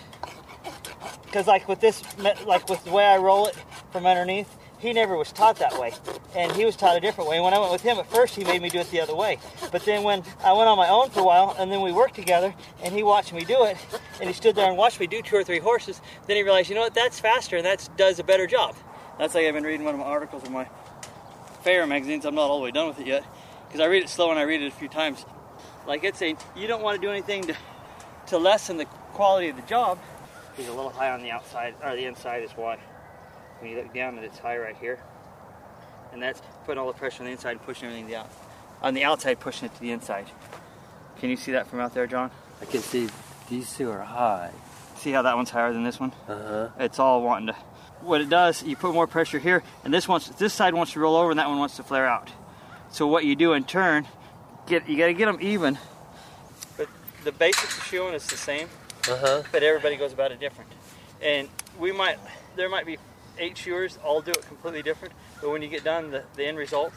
Because 1.25 1.47
like 1.47 1.69
with 1.69 1.81
this, 1.81 2.03
like 2.45 2.69
with 2.69 2.85
the 2.85 2.91
way 2.91 3.05
I 3.05 3.17
roll 3.17 3.47
it 3.47 3.57
from 3.93 4.05
underneath, 4.05 4.57
he 4.79 4.93
never 4.93 5.17
was 5.17 5.33
taught 5.33 5.57
that 5.57 5.79
way, 5.79 5.93
and 6.35 6.53
he 6.53 6.65
was 6.65 6.77
taught 6.77 6.97
a 6.97 7.01
different 7.01 7.31
way. 7.31 7.41
When 7.41 7.55
I 7.55 7.59
went 7.59 7.73
with 7.73 7.83
him 7.83 7.99
at 7.99 8.11
first, 8.11 8.35
he 8.35 8.45
made 8.45 8.61
me 8.61 8.69
do 8.69 8.79
it 8.79 8.91
the 8.91 9.01
other 9.01 9.15
way. 9.15 9.39
But 9.73 9.85
then 9.85 10.03
when 10.03 10.23
I 10.45 10.53
went 10.53 10.69
on 10.69 10.77
my 10.77 10.89
own 10.89 11.11
for 11.11 11.21
a 11.21 11.25
while, 11.25 11.57
and 11.59 11.73
then 11.73 11.81
we 11.81 11.93
worked 11.93 12.15
together, 12.15 12.55
and 12.83 12.95
he 12.95 13.03
watched 13.03 13.33
me 13.33 13.45
do 13.45 13.65
it, 13.65 13.77
and 14.21 14.29
he 14.29 14.35
stood 14.35 14.55
there 14.55 14.69
and 14.69 14.77
watched 14.77 15.01
me 15.01 15.07
do 15.07 15.23
two 15.23 15.37
or 15.37 15.45
three 15.45 15.59
horses, 15.61 16.01
then 16.27 16.37
he 16.37 16.43
realized, 16.43 16.69
you 16.69 16.75
know 16.75 16.83
what, 16.83 16.95
that's 16.95 17.21
faster, 17.21 17.57
and 17.57 17.65
that 17.65 17.89
does 17.97 18.19
a 18.19 18.25
better 18.25 18.47
job. 18.47 18.75
That's 19.19 19.35
like 19.35 19.47
I've 19.47 19.55
been 19.55 19.65
reading 19.65 19.85
one 19.85 19.95
of 19.95 20.01
my 20.01 20.07
articles 20.07 20.45
in 20.45 20.53
my 20.53 20.67
favorite 21.63 21.87
magazines. 21.87 22.25
I'm 22.25 22.35
not 22.35 22.51
all 22.51 22.59
the 22.59 22.65
way 22.65 22.71
done 22.71 22.89
with 22.89 23.01
it 23.01 23.07
yet, 23.07 23.25
because 23.67 23.81
I 23.81 23.87
read 23.87 24.03
it 24.03 24.09
slow 24.09 24.31
and 24.31 24.39
I 24.39 24.43
read 24.43 24.63
it 24.63 24.67
a 24.67 24.71
few 24.71 24.89
times. 24.89 25.25
Like 25.87 26.05
it's 26.05 26.19
saying, 26.19 26.39
you 26.57 26.67
don't 26.67 26.83
want 26.83 27.01
to 27.01 27.07
do 27.07 27.11
anything 27.11 27.45
to 27.45 27.57
to 28.27 28.39
lessen 28.39 28.77
the 28.77 28.85
quality 28.85 29.49
of 29.49 29.57
the 29.57 29.63
job. 29.63 29.99
He's 30.57 30.69
a 30.69 30.73
little 30.73 30.91
high 30.91 31.11
on 31.11 31.23
the 31.23 31.31
outside, 31.31 31.75
or 31.83 31.97
the 31.97 32.05
inside 32.05 32.43
is 32.43 32.53
why. 32.53 32.79
When 33.59 33.71
you 33.71 33.77
look 33.77 33.93
down, 33.93 34.17
that 34.17 34.25
it's 34.25 34.39
high 34.39 34.57
right 34.57 34.77
here, 34.77 35.01
and 36.13 36.23
that's 36.23 36.41
putting 36.65 36.81
all 36.81 36.87
the 36.87 36.99
pressure 36.99 37.23
on 37.23 37.27
the 37.27 37.33
inside 37.33 37.53
and 37.53 37.63
pushing 37.63 37.89
everything 37.89 38.11
down. 38.11 38.27
On 38.83 38.95
the 38.95 39.05
outside, 39.05 39.41
pushing 39.41 39.67
it 39.67 39.75
to 39.75 39.81
the 39.81 39.91
inside. 39.91 40.27
Can 41.19 41.29
you 41.29 41.37
see 41.37 41.53
that 41.53 41.67
from 41.67 41.81
out 41.81 41.93
there, 41.93 42.07
John? 42.07 42.31
I 42.63 42.65
can 42.65 42.81
see 42.81 43.09
these 43.49 43.77
two 43.77 43.91
are 43.91 44.01
high. 44.01 44.53
See 44.97 45.11
how 45.13 45.23
that 45.23 45.37
one's 45.37 45.51
higher 45.51 45.73
than 45.73 45.85
this 45.85 45.99
one? 45.99 46.13
Uh 46.29 46.37
huh. 46.37 46.69
It's 46.79 46.99
all 46.99 47.23
wanting 47.23 47.49
to. 47.49 47.57
What 48.03 48.21
it 48.21 48.29
does, 48.31 48.63
you 48.63 48.77
put 48.77 48.95
more 48.95 49.07
pressure 49.07 49.39
here, 49.39 49.63
and 49.85 49.93
this 49.93 50.09
wants 50.09 50.29
this 50.31 50.55
side 50.55 50.75
wants 50.75 50.93
to 50.95 51.01
roll 51.01 51.17
over, 51.17 51.31
and 51.31 51.39
that 51.39 51.49
one 51.49 51.59
wants 51.59 51.77
to 51.77 51.83
flare 51.83 52.07
out. 52.07 52.31
So 52.91 53.07
what 53.07 53.25
you 53.25 53.37
do 53.37 53.53
in 53.53 53.65
turn, 53.65 54.07
get 54.67 54.89
you 54.89 54.97
got 54.97 55.07
to 55.07 55.13
get 55.15 55.27
them 55.27 55.39
even. 55.41 55.79
But 56.77 56.89
the 57.25 57.33
basics 57.33 57.77
of 57.77 57.85
shoeing 57.85 58.15
is 58.15 58.27
the 58.27 58.37
same, 58.39 58.69
Uh 59.09 59.17
huh. 59.17 59.43
but 59.53 59.63
everybody 59.63 59.97
goes 59.97 60.13
about 60.13 60.33
it 60.33 60.41
different. 60.41 60.71
And 61.23 61.49
we 61.79 61.93
might 61.93 62.19
there 62.57 62.69
might 62.71 62.87
be 62.87 62.97
eight 63.39 63.57
shoers 63.59 63.99
all 64.03 64.21
do 64.23 64.33
it 64.33 64.47
completely 64.47 64.83
different, 64.83 65.13
but 65.41 65.51
when 65.51 65.61
you 65.63 65.69
get 65.69 65.85
done, 65.85 66.11
the, 66.11 66.25
the 66.37 66.45
end 66.47 66.57
result 66.59 66.93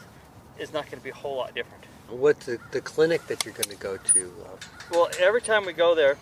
is 0.57 0.71
not 0.73 0.85
going 0.85 0.97
to 0.99 1.03
be 1.03 1.09
a 1.09 1.13
whole 1.15 1.35
lot 1.37 1.53
different. 1.53 1.83
What's 2.09 2.45
the, 2.45 2.59
the 2.71 2.81
clinic 2.81 3.27
that 3.27 3.43
you're 3.45 3.53
going 3.53 3.69
to 3.69 3.75
go 3.75 3.97
to? 3.97 4.33
Uh, 4.45 4.47
Well, 4.91 5.09
every 5.19 5.41
time 5.41 5.65
we 5.65 5.73
go 5.73 5.95
there, 5.95 6.17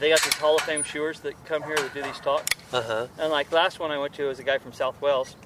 they 0.00 0.08
got 0.10 0.22
these 0.22 0.34
Hall 0.34 0.56
of 0.56 0.62
Fame 0.62 0.82
shoers 0.82 1.20
that 1.20 1.34
come 1.44 1.62
here 1.64 1.76
that 1.76 1.92
do 1.94 2.02
these 2.02 2.18
talks. 2.20 2.46
Uh 2.72 2.82
huh. 2.82 3.06
And 3.18 3.30
like 3.30 3.52
last 3.52 3.78
one 3.78 3.90
I 3.90 3.98
went 3.98 4.14
to 4.14 4.24
was 4.24 4.38
a 4.38 4.42
guy 4.44 4.58
from 4.58 4.72
South 4.72 5.00
Wales. 5.00 5.36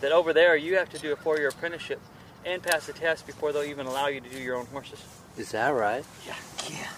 That 0.00 0.12
over 0.12 0.32
there 0.32 0.56
you 0.56 0.76
have 0.76 0.88
to 0.90 0.98
do 0.98 1.12
a 1.12 1.16
four-year 1.16 1.48
apprenticeship 1.48 2.00
and 2.44 2.60
pass 2.62 2.88
a 2.88 2.92
test 2.92 3.26
before 3.26 3.52
they'll 3.52 3.62
even 3.62 3.86
allow 3.86 4.08
you 4.08 4.20
to 4.20 4.28
do 4.28 4.38
your 4.40 4.56
own 4.56 4.66
horses. 4.66 5.00
Is 5.38 5.52
that 5.52 5.68
right? 5.68 6.04
Yeah, 6.26 6.34
yeah. 6.68 6.88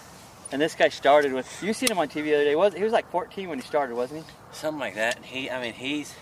And 0.51 0.61
this 0.61 0.73
guy 0.75 0.89
started 0.89 1.33
with 1.33 1.61
you 1.61 1.73
seen 1.73 1.91
him 1.91 1.97
on 1.99 2.07
TV 2.07 2.25
the 2.25 2.35
other 2.35 2.43
day. 2.45 2.55
Was 2.55 2.73
he 2.73 2.83
was 2.83 2.93
like 2.93 3.09
14 3.11 3.49
when 3.49 3.59
he 3.59 3.65
started, 3.65 3.95
wasn't 3.95 4.25
he? 4.25 4.31
Something 4.53 4.79
like 4.79 4.95
that. 4.95 5.17
And 5.17 5.25
he, 5.25 5.49
I 5.49 5.61
mean, 5.61 5.73
he's 5.73 6.13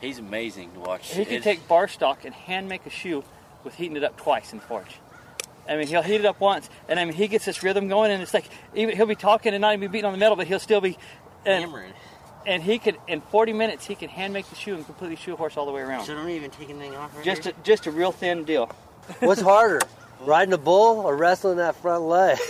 he's 0.00 0.18
amazing 0.18 0.72
to 0.72 0.80
watch. 0.80 1.14
He 1.14 1.24
can 1.24 1.34
It- 1.36 1.42
take 1.42 1.66
bar 1.68 1.88
stock 1.88 2.24
and 2.24 2.34
hand 2.34 2.68
make 2.68 2.84
a 2.86 2.90
shoe 2.90 3.24
with 3.64 3.74
heating 3.76 3.96
it 3.96 4.04
up 4.04 4.16
twice 4.16 4.52
in 4.52 4.58
the 4.58 4.64
forge. 4.64 4.96
I 5.68 5.76
mean, 5.76 5.86
he'll 5.86 6.02
heat 6.02 6.16
it 6.16 6.24
up 6.26 6.40
once, 6.40 6.68
and 6.88 6.98
I 6.98 7.04
mean, 7.04 7.14
he 7.14 7.28
gets 7.28 7.44
this 7.44 7.62
rhythm 7.62 7.86
going, 7.86 8.10
and 8.10 8.20
it's 8.22 8.34
like 8.34 8.46
even 8.74 8.96
he'll 8.96 9.06
be 9.06 9.14
talking 9.14 9.54
and 9.54 9.60
not 9.60 9.74
even 9.74 9.80
be 9.82 9.86
beating 9.88 10.06
on 10.06 10.12
the 10.12 10.18
metal, 10.18 10.34
but 10.36 10.46
he'll 10.46 10.58
still 10.58 10.80
be. 10.80 10.98
And, 11.46 11.64
hammering. 11.64 11.92
and 12.46 12.62
he 12.62 12.78
could 12.78 12.96
in 13.08 13.20
40 13.20 13.52
minutes 13.52 13.86
he 13.86 13.94
can 13.94 14.08
hand 14.08 14.32
make 14.32 14.46
the 14.48 14.56
shoe 14.56 14.74
and 14.74 14.84
completely 14.84 15.16
shoe 15.16 15.34
a 15.34 15.36
horse 15.36 15.56
all 15.56 15.66
the 15.66 15.72
way 15.72 15.80
around. 15.80 16.04
So 16.04 16.14
don't 16.14 16.28
even 16.30 16.50
take 16.50 16.70
anything 16.70 16.94
off. 16.96 17.14
Right 17.16 17.24
Just 17.24 17.44
here? 17.44 17.54
a, 17.58 17.62
just 17.64 17.86
a 17.86 17.90
real 17.90 18.12
thin 18.12 18.44
deal. 18.44 18.66
What's 19.20 19.40
harder, 19.40 19.80
riding 20.20 20.52
a 20.54 20.58
bull 20.58 21.00
or 21.00 21.16
wrestling 21.16 21.56
that 21.56 21.76
front 21.76 22.02
leg? 22.04 22.38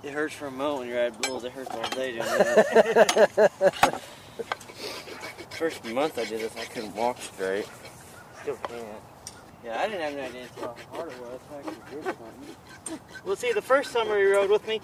Oh, 0.00 0.02
man, 0.02 0.12
it 0.12 0.12
hurts 0.12 0.34
for 0.34 0.46
a 0.46 0.50
moment 0.50 0.80
when 0.80 0.88
you're 0.88 0.98
at 0.98 1.20
bulls. 1.22 1.42
It 1.44 1.50
hurts 1.52 1.70
all 1.70 1.82
day 1.90 2.12
doing 2.12 2.24
that. 2.24 4.00
First 5.50 5.84
month 5.86 6.18
I 6.18 6.24
did 6.24 6.40
this, 6.40 6.56
I 6.56 6.64
couldn't 6.66 6.94
walk 6.94 7.18
straight. 7.20 7.66
Still 8.42 8.56
can't. 8.56 8.86
Yeah, 9.64 9.80
I 9.80 9.88
didn't 9.88 10.02
have 10.02 10.12
an 10.14 10.20
idea 10.20 10.42
until 10.42 10.68
how 10.90 10.96
hard 10.96 11.10
it 11.12 11.20
was. 11.20 11.40
I 11.52 11.58
actually. 11.68 12.98
Well, 13.24 13.34
see, 13.36 13.52
the 13.52 13.60
first 13.60 13.90
summer 13.90 14.16
he 14.16 14.24
rode 14.26 14.50
with 14.50 14.66
me, 14.68 14.80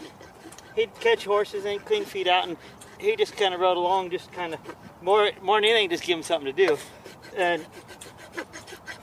he'd 0.74 0.94
catch 1.00 1.24
horses 1.24 1.64
and 1.64 1.84
clean 1.84 2.04
feet 2.04 2.26
out, 2.26 2.48
and 2.48 2.56
he 2.98 3.16
just 3.16 3.36
kind 3.36 3.54
of 3.54 3.60
rode 3.60 3.76
along, 3.76 4.10
just 4.10 4.32
kind 4.32 4.54
of 4.54 4.60
more 5.02 5.30
more 5.42 5.60
than 5.60 5.70
anything, 5.70 5.90
just 5.90 6.04
give 6.04 6.16
him 6.16 6.22
something 6.22 6.54
to 6.54 6.66
do. 6.66 6.78
And 7.36 7.64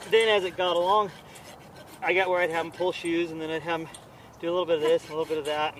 then 0.09 0.29
as 0.29 0.43
it 0.43 0.57
got 0.57 0.75
along, 0.75 1.11
I 2.01 2.13
got 2.13 2.29
where 2.29 2.41
I'd 2.41 2.49
have 2.49 2.65
him 2.65 2.71
pull 2.71 2.91
shoes, 2.91 3.31
and 3.31 3.39
then 3.39 3.49
I'd 3.49 3.61
have 3.61 3.81
him 3.81 3.87
do 4.39 4.49
a 4.49 4.51
little 4.51 4.65
bit 4.65 4.77
of 4.77 4.81
this 4.81 5.03
and 5.03 5.11
a 5.11 5.17
little 5.17 5.29
bit 5.29 5.37
of 5.37 5.45
that. 5.45 5.75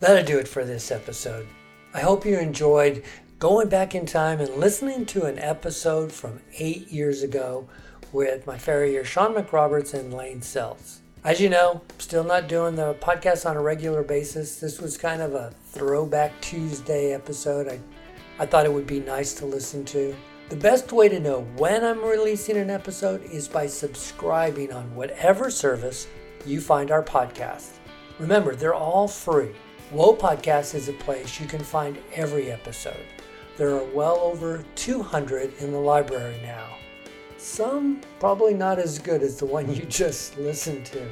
That'll 0.00 0.24
do 0.24 0.38
it 0.38 0.48
for 0.48 0.64
this 0.64 0.90
episode. 0.90 1.46
I 1.94 2.00
hope 2.00 2.26
you 2.26 2.38
enjoyed 2.38 3.04
going 3.38 3.68
back 3.68 3.94
in 3.94 4.04
time 4.04 4.40
and 4.40 4.56
listening 4.56 5.06
to 5.06 5.24
an 5.24 5.38
episode 5.38 6.12
from 6.12 6.40
eight 6.58 6.88
years 6.88 7.22
ago 7.22 7.68
with 8.12 8.46
my 8.46 8.58
farrier 8.58 9.04
Sean 9.04 9.34
McRoberts 9.34 9.94
and 9.94 10.12
Lane 10.12 10.42
Sells. 10.42 11.00
As 11.24 11.40
you 11.40 11.48
know, 11.48 11.80
still 11.96 12.22
not 12.22 12.48
doing 12.48 12.74
the 12.74 12.92
podcast 13.00 13.48
on 13.48 13.56
a 13.56 13.62
regular 13.62 14.02
basis. 14.02 14.60
This 14.60 14.78
was 14.78 14.98
kind 14.98 15.22
of 15.22 15.32
a 15.32 15.54
throwback 15.68 16.38
Tuesday 16.42 17.14
episode. 17.14 17.66
I, 17.66 17.80
I 18.38 18.44
thought 18.44 18.66
it 18.66 18.72
would 18.72 18.86
be 18.86 19.00
nice 19.00 19.32
to 19.36 19.46
listen 19.46 19.86
to. 19.86 20.14
The 20.50 20.56
best 20.56 20.92
way 20.92 21.08
to 21.08 21.18
know 21.18 21.46
when 21.56 21.82
I'm 21.82 22.04
releasing 22.04 22.58
an 22.58 22.68
episode 22.68 23.24
is 23.24 23.48
by 23.48 23.66
subscribing 23.66 24.70
on 24.70 24.94
whatever 24.94 25.50
service 25.50 26.08
you 26.44 26.60
find 26.60 26.90
our 26.90 27.02
podcast. 27.02 27.78
Remember, 28.18 28.54
they're 28.54 28.74
all 28.74 29.08
free. 29.08 29.54
Whoa 29.92 30.14
Podcast 30.14 30.74
is 30.74 30.90
a 30.90 30.92
place 30.92 31.40
you 31.40 31.46
can 31.46 31.64
find 31.64 31.96
every 32.12 32.52
episode. 32.52 33.06
There 33.56 33.70
are 33.70 33.84
well 33.94 34.18
over 34.18 34.62
200 34.74 35.54
in 35.60 35.72
the 35.72 35.78
library 35.78 36.36
now. 36.42 36.76
Some 37.44 38.00
probably 38.20 38.54
not 38.54 38.78
as 38.78 38.98
good 38.98 39.22
as 39.22 39.36
the 39.36 39.44
one 39.44 39.72
you 39.74 39.82
just 39.82 40.38
listened 40.38 40.86
to. 40.86 41.06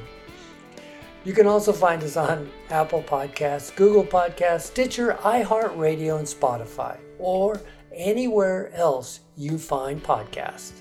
You 1.24 1.34
can 1.34 1.46
also 1.46 1.74
find 1.74 2.02
us 2.02 2.16
on 2.16 2.50
Apple 2.70 3.02
Podcasts, 3.02 3.76
Google 3.76 4.02
Podcasts, 4.02 4.62
Stitcher, 4.62 5.18
iHeartRadio, 5.20 6.18
and 6.18 6.26
Spotify, 6.26 6.96
or 7.18 7.60
anywhere 7.94 8.72
else 8.72 9.20
you 9.36 9.58
find 9.58 10.02
podcasts. 10.02 10.72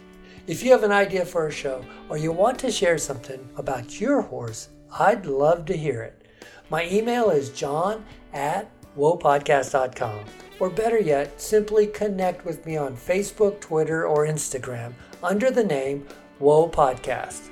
If 0.47 0.63
you 0.63 0.71
have 0.71 0.83
an 0.83 0.93
idea 0.93 1.25
for 1.25 1.47
a 1.47 1.51
show 1.51 1.83
or 2.07 2.17
you 2.17 2.31
want 2.31 2.57
to 2.59 2.71
share 2.71 2.97
something 2.97 3.47
about 3.57 3.99
your 3.99 4.21
horse, 4.21 4.69
I'd 4.97 5.25
love 5.25 5.65
to 5.65 5.75
hear 5.75 6.01
it. 6.01 6.25
My 6.69 6.87
email 6.87 7.29
is 7.29 7.49
john 7.49 8.05
at 8.33 8.71
whoapodcast.com. 8.97 10.23
Or 10.61 10.69
better 10.69 10.99
yet, 10.99 11.41
simply 11.41 11.87
connect 11.87 12.45
with 12.45 12.65
me 12.65 12.77
on 12.77 12.95
Facebook, 12.95 13.59
Twitter, 13.59 14.05
or 14.05 14.27
Instagram 14.27 14.93
under 15.23 15.51
the 15.51 15.63
name 15.63 16.05
Whoa 16.39 16.67
Podcast. 16.67 17.49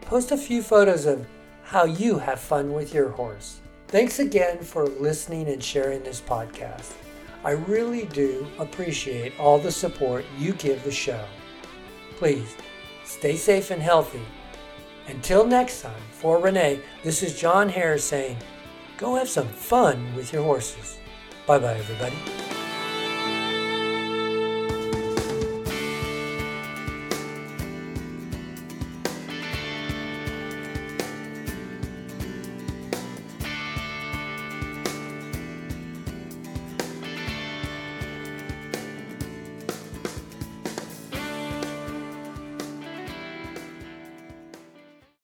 Post 0.00 0.32
a 0.32 0.36
few 0.36 0.62
photos 0.62 1.06
of 1.06 1.26
how 1.62 1.84
you 1.84 2.18
have 2.18 2.40
fun 2.40 2.72
with 2.72 2.94
your 2.94 3.10
horse. 3.10 3.60
Thanks 3.88 4.18
again 4.18 4.62
for 4.62 4.86
listening 4.86 5.48
and 5.48 5.62
sharing 5.62 6.02
this 6.02 6.20
podcast. 6.20 6.92
I 7.44 7.52
really 7.52 8.06
do 8.06 8.46
appreciate 8.58 9.38
all 9.38 9.58
the 9.58 9.70
support 9.70 10.24
you 10.38 10.52
give 10.54 10.82
the 10.84 10.90
show. 10.90 11.24
Please 12.16 12.56
stay 13.04 13.36
safe 13.36 13.70
and 13.70 13.82
healthy. 13.82 14.22
Until 15.08 15.46
next 15.46 15.82
time, 15.82 16.02
for 16.12 16.38
Renee, 16.38 16.80
this 17.02 17.22
is 17.22 17.38
John 17.38 17.68
Harris 17.68 18.04
saying, 18.04 18.36
go 18.96 19.16
have 19.16 19.28
some 19.28 19.48
fun 19.48 20.14
with 20.14 20.32
your 20.32 20.42
horses. 20.42 20.98
Bye 21.46 21.58
bye, 21.58 21.74
everybody. 21.74 22.59